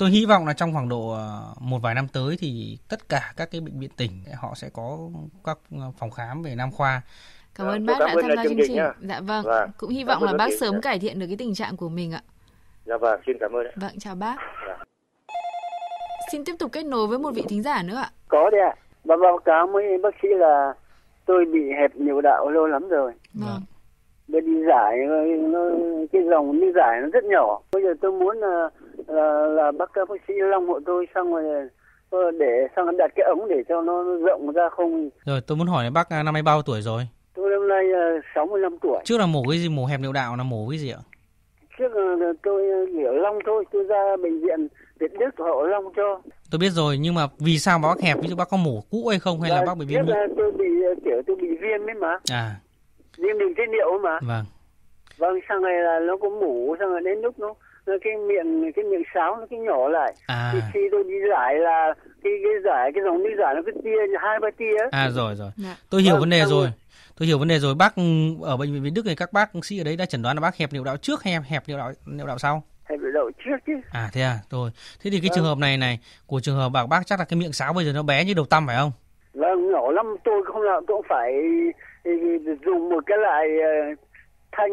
tôi 0.00 0.10
hy 0.10 0.26
vọng 0.26 0.46
là 0.46 0.52
trong 0.52 0.72
khoảng 0.72 0.88
độ 0.88 1.10
ờ, 1.10 1.54
một 1.60 1.78
vài 1.82 1.94
năm 1.94 2.06
tới 2.12 2.36
thì 2.38 2.78
tất 2.88 3.08
cả 3.08 3.32
các 3.36 3.48
cái 3.50 3.60
bệnh 3.60 3.80
viện 3.80 3.90
tỉnh 3.96 4.10
họ 4.40 4.52
sẽ 4.54 4.68
có 4.72 4.98
các 5.44 5.58
ờ, 5.70 5.92
phòng 5.98 6.10
khám 6.10 6.42
về 6.42 6.54
nam 6.54 6.70
khoa 6.70 7.02
Cảm 7.54 7.66
Dạ, 7.66 7.72
ơn 7.72 7.86
tôi 7.86 7.96
bác 7.98 8.06
cảm 8.06 8.16
đã 8.16 8.22
tham 8.22 8.36
gia 8.36 8.44
chương 8.44 8.58
trình 8.66 8.76
nhá. 8.76 8.92
Dạ 9.00 9.20
vâng. 9.20 9.44
Vâng. 9.44 9.70
Cũng 9.76 9.90
hy 9.90 10.04
vọng 10.04 10.22
là 10.22 10.32
bác 10.32 10.48
sớm 10.60 10.80
cải 10.80 10.98
thiện 10.98 11.18
được 11.18 11.26
cái 11.26 11.36
tình 11.36 11.54
trạng 11.54 11.76
của 11.76 11.88
mình 11.88 12.12
ạ. 12.12 12.22
Dạ 12.84 12.96
vâng, 12.96 13.20
xin 13.26 13.36
cảm 13.40 13.52
ơn. 13.52 13.66
ạ. 13.66 13.72
Vâng, 13.76 13.98
chào 13.98 14.14
bác. 14.14 14.36
Dạ. 14.66 14.76
Xin 16.32 16.44
tiếp 16.44 16.52
tục 16.58 16.72
kết 16.72 16.82
nối 16.82 17.06
với 17.06 17.18
một 17.18 17.30
vị 17.34 17.42
thính 17.48 17.62
giả 17.62 17.82
nữa 17.82 17.96
ạ. 17.96 18.10
Có 18.28 18.50
đấy 18.50 18.60
ạ. 18.60 18.74
Và 19.04 19.16
báo 19.16 19.38
cáo 19.44 19.66
với 19.66 19.84
bác 20.02 20.14
sĩ 20.22 20.28
là 20.28 20.74
tôi 21.26 21.44
bị 21.44 21.60
hẹp 21.80 21.96
niệu 21.96 22.20
đạo 22.20 22.50
lâu 22.50 22.66
lắm 22.66 22.88
rồi. 22.88 23.12
Vâng. 23.34 23.62
Để 24.28 24.40
đi 24.40 24.52
giải 24.68 24.96
nó, 25.40 25.58
cái 26.12 26.22
dòng 26.30 26.60
đi 26.60 26.66
giải 26.74 27.00
nó 27.02 27.08
rất 27.12 27.24
nhỏ. 27.24 27.60
Bây 27.72 27.82
giờ 27.82 27.94
tôi 28.00 28.12
muốn 28.12 28.38
là 28.38 28.68
là, 29.06 29.46
là 29.46 29.72
bác 29.78 29.90
bác 30.08 30.18
sĩ 30.28 30.34
long 30.38 30.68
hộ 30.68 30.80
tôi 30.86 31.06
xong 31.14 31.32
rồi 31.34 31.68
ờ, 32.10 32.30
để 32.30 32.66
xong 32.76 32.96
đặt 32.96 33.10
cái 33.16 33.26
ống 33.26 33.48
để 33.48 33.56
cho 33.68 33.82
nó 33.82 34.04
rộng 34.26 34.52
ra 34.52 34.68
không. 34.68 35.10
rồi 35.24 35.40
tôi 35.46 35.56
muốn 35.56 35.66
hỏi 35.66 35.84
là 35.84 35.90
bác 35.90 36.08
à, 36.10 36.22
năm 36.22 36.34
nay 36.34 36.42
bao 36.42 36.62
tuổi 36.62 36.82
rồi 36.82 37.08
Tôi 37.34 37.50
năm 37.50 37.68
nay 37.68 37.84
uh, 38.18 38.24
65 38.34 38.78
tuổi. 38.82 38.98
trước 39.04 39.18
là 39.18 39.26
mổ 39.26 39.42
cái 39.50 39.58
gì 39.58 39.68
mổ 39.68 39.86
hẹp 39.86 40.00
niệu 40.00 40.12
đạo 40.12 40.36
là 40.36 40.42
mổ 40.44 40.66
cái 40.70 40.78
gì 40.78 40.90
ạ 40.90 40.98
Trước 41.78 41.92
là 41.96 42.32
tôi 42.42 42.62
ở 43.06 43.12
Long 43.12 43.38
thôi, 43.46 43.64
tôi 43.72 43.84
ra 43.84 44.16
bệnh 44.22 44.40
viện 44.40 44.68
Việt 45.00 45.12
Đức 45.18 45.30
họ 45.38 45.62
Long 45.62 45.84
cho. 45.96 46.20
tôi 46.50 46.58
biết 46.58 46.70
rồi 46.70 46.98
nhưng 46.98 47.14
mà 47.14 47.26
vì 47.38 47.58
sao 47.58 47.78
mà 47.78 47.88
bác 47.88 48.00
hẹp 48.00 48.16
ví 48.22 48.28
dụ 48.28 48.36
bác 48.36 48.48
có 48.50 48.56
mổ 48.56 48.80
cũ 48.90 49.06
hay 49.08 49.18
không 49.18 49.40
hay 49.40 49.50
là 49.50 49.56
Và 49.60 49.66
bác 49.66 49.76
bị 49.78 49.86
viêm 49.86 50.06
là 50.06 50.26
tôi 50.36 50.52
bị 50.52 50.64
ờ, 50.86 50.94
kiểu 51.04 51.22
tôi 51.26 51.36
bị 51.36 51.48
viêm 51.48 51.88
ấy 51.88 51.94
mà, 51.94 52.18
à 52.30 52.54
viêm 53.18 53.38
đường 53.38 53.54
tiết 53.56 53.66
niệu 53.72 53.98
mà. 54.02 54.18
vâng 54.22 54.44
Vâng, 55.20 55.38
sang 55.48 55.62
này 55.62 55.74
là 55.74 55.98
nó 56.06 56.16
có 56.16 56.28
mủ, 56.28 56.76
sang 56.78 56.88
rồi 56.90 57.00
đến 57.04 57.18
lúc 57.20 57.38
nó 57.38 57.54
nó 57.86 57.92
cái 58.04 58.12
miệng 58.16 58.72
cái 58.76 58.84
miệng 58.84 59.02
sáo 59.14 59.36
nó 59.36 59.46
cái 59.50 59.58
nhỏ 59.58 59.88
lại. 59.88 60.14
à 60.26 60.50
Thì 60.54 60.58
khi 60.72 60.80
tôi 60.92 61.04
đi 61.04 61.14
giải 61.30 61.54
là 61.54 61.94
cái 62.22 62.32
cái 62.44 62.52
giải 62.64 62.90
cái 62.94 63.04
dòng 63.04 63.22
đi 63.22 63.30
giải 63.38 63.54
nó 63.54 63.60
cứ 63.66 63.72
tia 63.84 64.18
hai 64.22 64.38
ba 64.42 64.48
tia. 64.58 64.76
à 64.90 65.08
rồi 65.10 65.34
rồi 65.34 65.50
Dạ. 65.56 65.76
tôi 65.90 66.02
hiểu 66.02 66.12
Vâng, 66.12 66.20
vấn 66.20 66.30
đề 66.30 66.40
xong 66.40 66.50
rồi 66.50 66.60
rồi. 66.64 66.72
tôi 67.18 67.26
hiểu 67.28 67.38
vấn 67.38 67.48
đề 67.48 67.58
rồi 67.58 67.74
bác 67.74 67.96
ừ, 67.96 68.02
ở 68.42 68.56
bệnh 68.56 68.72
viện 68.72 68.82
Việt 68.82 68.92
Đức 68.94 69.06
này 69.06 69.16
các 69.16 69.32
bác 69.32 69.50
sĩ 69.62 69.80
ở 69.80 69.84
đấy 69.84 69.96
đã 69.96 70.04
chẩn 70.06 70.22
đoán 70.22 70.36
là 70.36 70.40
bác 70.40 70.56
hẹp 70.56 70.72
niệu 70.72 70.84
đạo 70.84 70.96
trước 70.96 71.22
hay 71.24 71.34
hẹp 71.48 71.62
niệu 71.68 71.78
đạo 71.78 71.92
niệu 72.06 72.26
đạo 72.26 72.38
sau 72.38 72.62
Hay 72.84 72.98
bị 72.98 73.04
đậu 73.14 73.30
trước 73.44 73.56
chứ. 73.66 73.72
à 73.92 74.08
thế 74.12 74.20
à 74.22 74.38
rồi 74.50 74.70
thế 75.02 75.10
thì 75.10 75.20
cái 75.20 75.28
Vâng. 75.28 75.36
trường 75.36 75.44
hợp 75.44 75.58
này 75.58 75.76
này 75.76 75.98
của 76.26 76.40
trường 76.40 76.56
hợp 76.56 76.68
bác 76.68 76.86
bác 76.90 77.00
chắc 77.06 77.18
là 77.18 77.24
cái 77.24 77.38
miệng 77.38 77.52
sáo 77.52 77.72
bây 77.72 77.84
giờ 77.84 77.92
nó 77.92 78.02
bé 78.02 78.24
như 78.24 78.34
đầu 78.34 78.44
tăm 78.50 78.66
phải 78.66 78.76
không 78.76 78.92
Vâng, 79.34 79.70
nhỏ 79.72 79.90
lắm 79.90 80.06
tôi 80.24 80.42
không 80.46 80.62
tôi 80.66 80.82
cũng 80.86 81.06
phải 81.08 81.32
ừ, 82.04 82.10
dùng 82.66 82.88
một 82.88 83.04
cái 83.06 83.18
loại 83.18 83.46
ờ, 83.62 83.94
thanh 84.52 84.70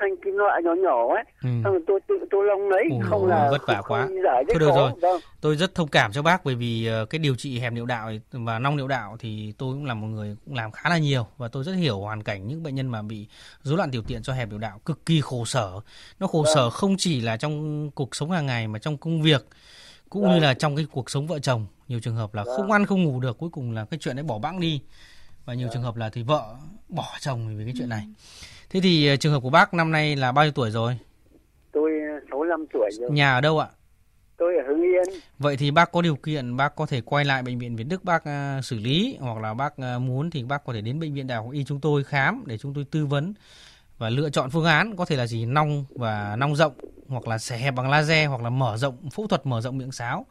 thanh 0.00 0.10
kim 0.24 0.34
loại 0.34 0.62
nhỏ 0.62 0.74
nhỏ 0.82 1.14
ấy. 1.14 1.24
ừ. 1.42 1.48
Xong 1.64 1.72
rồi 1.72 1.82
tôi 1.86 2.00
tự 2.08 2.14
tôi 2.30 2.44
long 2.46 2.68
lấy, 2.68 2.84
Ôi, 2.90 3.00
không 3.04 3.26
là 3.26 3.48
vất 3.50 3.62
vả 3.66 3.82
quá. 3.88 4.02
không 4.02 4.22
giải 4.24 4.44
Thôi 4.48 4.54
rất 4.54 4.58
được 4.58 4.70
khó. 4.70 4.76
rồi. 4.76 4.90
Vâng. 5.02 5.20
tôi 5.40 5.56
rất 5.56 5.74
thông 5.74 5.88
cảm 5.88 6.12
cho 6.12 6.22
bác 6.22 6.44
bởi 6.44 6.54
vì 6.54 6.86
ờ, 6.86 7.04
cái 7.06 7.18
điều 7.18 7.34
trị 7.34 7.58
hẹp 7.58 7.72
niệu 7.72 7.86
đạo 7.86 8.10
và 8.32 8.58
nong 8.58 8.76
niệu 8.76 8.88
đạo 8.88 9.16
thì 9.20 9.52
tôi 9.58 9.74
cũng 9.74 9.84
là 9.84 9.94
một 9.94 10.06
người 10.06 10.36
cũng 10.44 10.54
làm 10.54 10.70
khá 10.72 10.90
là 10.90 10.98
nhiều 10.98 11.26
và 11.36 11.48
tôi 11.48 11.64
rất 11.64 11.72
hiểu 11.72 11.98
hoàn 12.00 12.22
cảnh 12.22 12.46
những 12.48 12.62
bệnh 12.62 12.74
nhân 12.74 12.88
mà 12.88 13.02
bị 13.02 13.26
rối 13.62 13.76
loạn 13.76 13.90
tiểu 13.90 14.02
tiện 14.06 14.22
do 14.22 14.32
hẹp 14.32 14.48
niệu 14.48 14.58
đạo 14.58 14.80
cực 14.84 15.06
kỳ 15.06 15.20
khổ 15.20 15.44
sở 15.44 15.72
nó 16.20 16.26
khổ 16.26 16.44
sở 16.54 16.70
không 16.70 16.96
chỉ 16.98 17.20
là 17.20 17.36
trong 17.36 17.90
cuộc 17.90 18.16
sống 18.16 18.30
hàng 18.30 18.46
ngày 18.46 18.68
mà 18.68 18.78
trong 18.78 18.96
công 18.96 19.22
việc 19.22 19.46
cũng 20.08 20.22
như 20.22 20.28
Vâng. 20.28 20.42
là 20.42 20.54
trong 20.54 20.76
cái 20.76 20.86
cuộc 20.92 21.10
sống 21.10 21.26
vợ 21.26 21.38
chồng 21.38 21.66
nhiều 21.88 22.00
trường 22.00 22.16
hợp 22.16 22.34
là 22.34 22.44
không 22.56 22.72
ăn 22.72 22.86
không 22.86 23.02
ngủ 23.04 23.20
được 23.20 23.38
cuối 23.38 23.50
cùng 23.52 23.72
là 23.72 23.84
cái 23.84 23.98
chuyện 23.98 24.16
đấy 24.16 24.22
bỏ 24.22 24.38
bẵng 24.38 24.60
đi 24.60 24.80
và 25.44 25.54
nhiều 25.54 25.68
trường 25.72 25.82
hợp 25.82 25.96
là 25.96 26.08
thì 26.08 26.22
vợ 26.22 26.54
bỏ 26.88 27.04
chồng 27.20 27.56
vì 27.58 27.64
cái 27.64 27.74
chuyện 27.78 27.88
này 27.88 28.06
thế 28.70 28.80
thì 28.80 29.06
ờ, 29.08 29.16
trường 29.16 29.32
hợp 29.32 29.40
của 29.40 29.50
bác 29.50 29.74
năm 29.74 29.92
nay 29.92 30.16
là 30.16 30.32
bao 30.32 30.44
nhiêu 30.44 30.52
tuổi 30.52 30.70
rồi 30.70 30.98
Tôi 31.72 31.90
ờ, 32.12 32.20
65 32.30 32.66
tuổi 32.72 32.90
rồi. 33.00 33.10
nhà 33.10 33.32
ở 33.34 33.40
đâu 33.40 33.58
ạ 33.58 33.68
Tôi 34.38 34.56
ở 34.56 34.62
Hưng 34.68 34.82
Yên. 34.82 35.20
Vậy 35.38 35.56
thì 35.56 35.70
bác 35.70 35.92
có 35.92 36.02
điều 36.02 36.16
kiện 36.16 36.56
bác 36.56 36.76
có 36.76 36.86
thể 36.86 37.00
quay 37.00 37.24
lại 37.24 37.42
bệnh 37.42 37.58
viện 37.58 37.76
Việt 37.76 37.84
Đức 37.84 38.04
bác 38.04 38.24
à, 38.24 38.60
xử 38.62 38.78
lý 38.78 39.16
hoặc 39.20 39.38
là 39.42 39.54
bác 39.54 39.78
muốn 40.00 40.30
thì 40.30 40.42
bác 40.44 40.64
có 40.64 40.72
thể 40.72 40.80
đến 40.80 41.00
bệnh 41.00 41.14
viện 41.14 41.26
Đại 41.26 41.38
học 41.38 41.46
Y 41.52 41.64
chúng 41.64 41.80
tôi 41.80 42.04
khám 42.04 42.42
để 42.46 42.58
chúng 42.58 42.74
tôi 42.74 42.84
tư 42.90 43.06
vấn 43.06 43.34
và 43.98 44.10
lựa 44.10 44.30
chọn 44.30 44.50
phương 44.50 44.64
án 44.64 44.96
có 44.96 45.04
thể 45.04 45.16
là 45.16 45.26
gì 45.26 45.44
nong 45.46 45.84
và 45.90 46.36
nong 46.38 46.56
rộng 46.56 46.72
hoặc 47.08 47.28
là 47.28 47.38
xẻ 47.38 47.58
hẹp 47.58 47.74
bằng 47.74 47.90
laser 47.90 48.28
hoặc 48.28 48.42
là 48.42 48.50
mở 48.50 48.76
rộng 48.76 49.10
phẫu 49.10 49.26
thuật 49.26 49.46
mở 49.46 49.60
rộng 49.60 49.78
miệng 49.78 49.92
sáo 49.92 50.26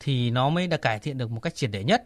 thì 0.00 0.30
nó 0.30 0.48
mới 0.48 0.66
đã 0.66 0.76
cải 0.76 0.98
thiện 0.98 1.18
được 1.18 1.30
một 1.30 1.40
cách 1.40 1.54
triệt 1.54 1.70
để 1.72 1.84
nhất. 1.84 2.04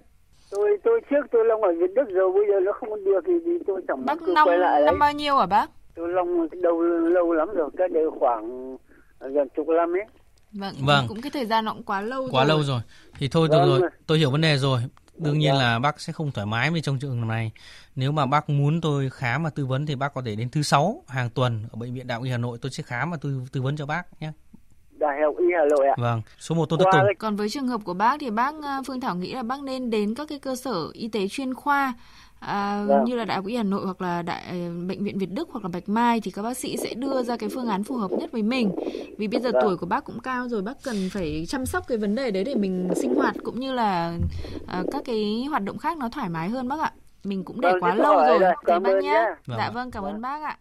Tôi 0.84 1.00
trước 1.10 1.26
tôi 1.32 1.44
long 1.44 1.62
ở 1.62 1.68
Việt 1.80 1.94
Đức 1.94 2.04
rồi 2.14 2.32
bây 2.32 2.42
giờ 2.48 2.60
nó 2.66 2.72
không 2.72 3.04
được 3.04 3.20
thì, 3.26 3.32
thì 3.44 3.50
tôi 3.66 3.82
chẳng 3.88 4.06
Bác 4.06 4.22
năm 4.22 4.48
quay 4.48 4.58
lại 4.58 4.82
năm 4.86 4.98
bao 4.98 5.12
nhiêu 5.12 5.36
hả 5.36 5.46
bác? 5.46 5.70
Tôi 5.94 6.08
long 6.08 6.48
đâu 6.62 6.80
lâu 6.82 7.32
lắm 7.32 7.48
rồi, 7.54 7.70
cách 7.78 7.90
đây 7.92 8.04
khoảng 8.20 8.76
gần 9.20 9.48
chục 9.56 9.66
năm 9.68 9.92
ấy. 9.96 10.04
Vâng, 10.52 10.74
Vâng. 10.80 11.04
cũng 11.08 11.20
cái 11.22 11.30
thời 11.30 11.46
gian 11.46 11.64
nó 11.64 11.72
cũng 11.72 11.82
quá 11.82 12.00
lâu 12.00 12.28
Quá 12.32 12.44
rồi. 12.44 12.48
lâu 12.48 12.62
rồi. 12.62 12.80
Thì 13.18 13.28
thôi 13.28 13.48
được 13.48 13.58
Vâng. 13.58 13.80
rồi, 13.80 13.90
tôi 14.06 14.18
hiểu 14.18 14.30
vấn 14.30 14.40
đề 14.40 14.56
rồi. 14.56 14.80
Đương 15.16 15.38
nhiên 15.38 15.54
là 15.54 15.78
bác 15.78 16.00
sẽ 16.00 16.12
không 16.12 16.30
thoải 16.34 16.46
mái 16.46 16.70
với 16.70 16.80
trong 16.80 16.98
trường 16.98 17.20
hợp 17.20 17.26
này. 17.26 17.52
Nếu 17.94 18.12
mà 18.12 18.26
bác 18.26 18.50
muốn 18.50 18.80
tôi 18.80 19.10
khám 19.10 19.42
và 19.44 19.50
tư 19.50 19.66
vấn 19.66 19.86
thì 19.86 19.94
bác 19.94 20.14
có 20.14 20.22
thể 20.26 20.36
đến 20.36 20.48
thứ 20.52 20.62
sáu 20.62 21.04
hàng 21.08 21.30
tuần 21.30 21.64
ở 21.72 21.76
bệnh 21.76 21.94
viện 21.94 22.06
Đại 22.06 22.14
học 22.14 22.24
Y 22.24 22.30
Hà 22.30 22.38
Nội 22.38 22.58
tôi 22.62 22.70
sẽ 22.70 22.82
khám 22.82 23.10
và 23.10 23.16
tư 23.20 23.40
tư 23.52 23.62
vấn 23.62 23.76
cho 23.76 23.86
bác 23.86 24.02
nhé. 24.20 24.32
Đại 25.02 25.20
học 25.24 25.34
Y 25.38 25.46
Hà 25.58 25.64
Nội 25.70 25.86
ạ. 25.88 25.94
Vâng, 25.98 26.22
số 26.38 26.54
1 26.54 26.66
Tôn 26.68 26.78
Qua 26.82 26.92
Tùng. 26.92 27.02
Còn 27.18 27.36
với 27.36 27.48
trường 27.48 27.68
hợp 27.68 27.80
của 27.84 27.94
bác 27.94 28.20
thì 28.20 28.30
bác 28.30 28.54
ờ, 28.62 28.82
Phương 28.86 29.00
Thảo 29.00 29.16
nghĩ 29.16 29.32
là 29.34 29.42
bác 29.42 29.62
nên 29.62 29.90
đến 29.90 30.14
các 30.14 30.28
cái 30.28 30.38
cơ 30.38 30.54
sở 30.56 30.88
y 30.92 31.08
tế 31.08 31.28
chuyên 31.28 31.54
khoa 31.54 31.94
à, 32.40 32.84
Vâng. 32.88 33.04
như 33.04 33.14
là 33.16 33.24
Đại 33.24 33.36
học 33.36 33.46
Y 33.46 33.56
Hà 33.56 33.62
Nội 33.62 33.84
hoặc 33.84 34.00
là 34.02 34.22
đại 34.22 34.42
ờ, 34.48 34.56
bệnh 34.88 35.04
viện 35.04 35.18
Việt 35.18 35.30
Đức 35.30 35.48
hoặc 35.52 35.64
là 35.64 35.70
Bạch 35.72 35.88
Mai 35.88 36.20
thì 36.20 36.30
các 36.30 36.42
bác 36.42 36.56
sĩ 36.56 36.76
sẽ 36.76 36.94
đưa 36.94 37.22
ra 37.22 37.36
cái 37.36 37.48
phương 37.48 37.68
án 37.68 37.84
phù 37.84 37.96
hợp 37.96 38.10
nhất 38.16 38.32
với 38.32 38.42
mình. 38.42 38.72
Vì 39.18 39.28
bây 39.28 39.40
giờ 39.40 39.50
Vâng. 39.52 39.62
tuổi 39.62 39.76
của 39.76 39.86
bác 39.86 40.04
cũng 40.04 40.20
cao 40.20 40.48
rồi, 40.48 40.62
bác 40.62 40.82
cần 40.84 41.08
phải 41.12 41.44
chăm 41.48 41.66
sóc 41.66 41.84
cái 41.88 41.98
vấn 41.98 42.14
đề 42.14 42.30
đấy 42.30 42.44
để 42.44 42.54
mình 42.54 42.94
sinh 42.94 43.14
hoạt 43.14 43.36
cũng 43.42 43.60
như 43.60 43.72
là 43.72 44.18
ờ, 44.66 44.84
các 44.90 45.02
cái 45.04 45.44
hoạt 45.50 45.62
động 45.62 45.78
khác 45.78 45.98
nó 45.98 46.08
thoải 46.08 46.28
mái 46.28 46.48
hơn 46.48 46.68
bác 46.68 46.80
ạ. 46.80 46.92
Mình 47.24 47.44
cũng 47.44 47.60
để 47.60 47.70
Vâng, 47.72 47.80
quá 47.82 47.94
lâu 47.94 48.14
rồi. 48.16 48.38
Thế 48.40 48.52
cảm 48.66 48.82
bác 48.82 48.90
ơn 48.90 49.00
nhá. 49.00 49.12
nhá. 49.12 49.24
Dạ 49.48 49.64
Vâng. 49.66 49.74
vâng, 49.74 49.90
cảm 49.90 50.04
ơn 50.04 50.20
bác 50.20 50.42
ạ. 50.42 50.56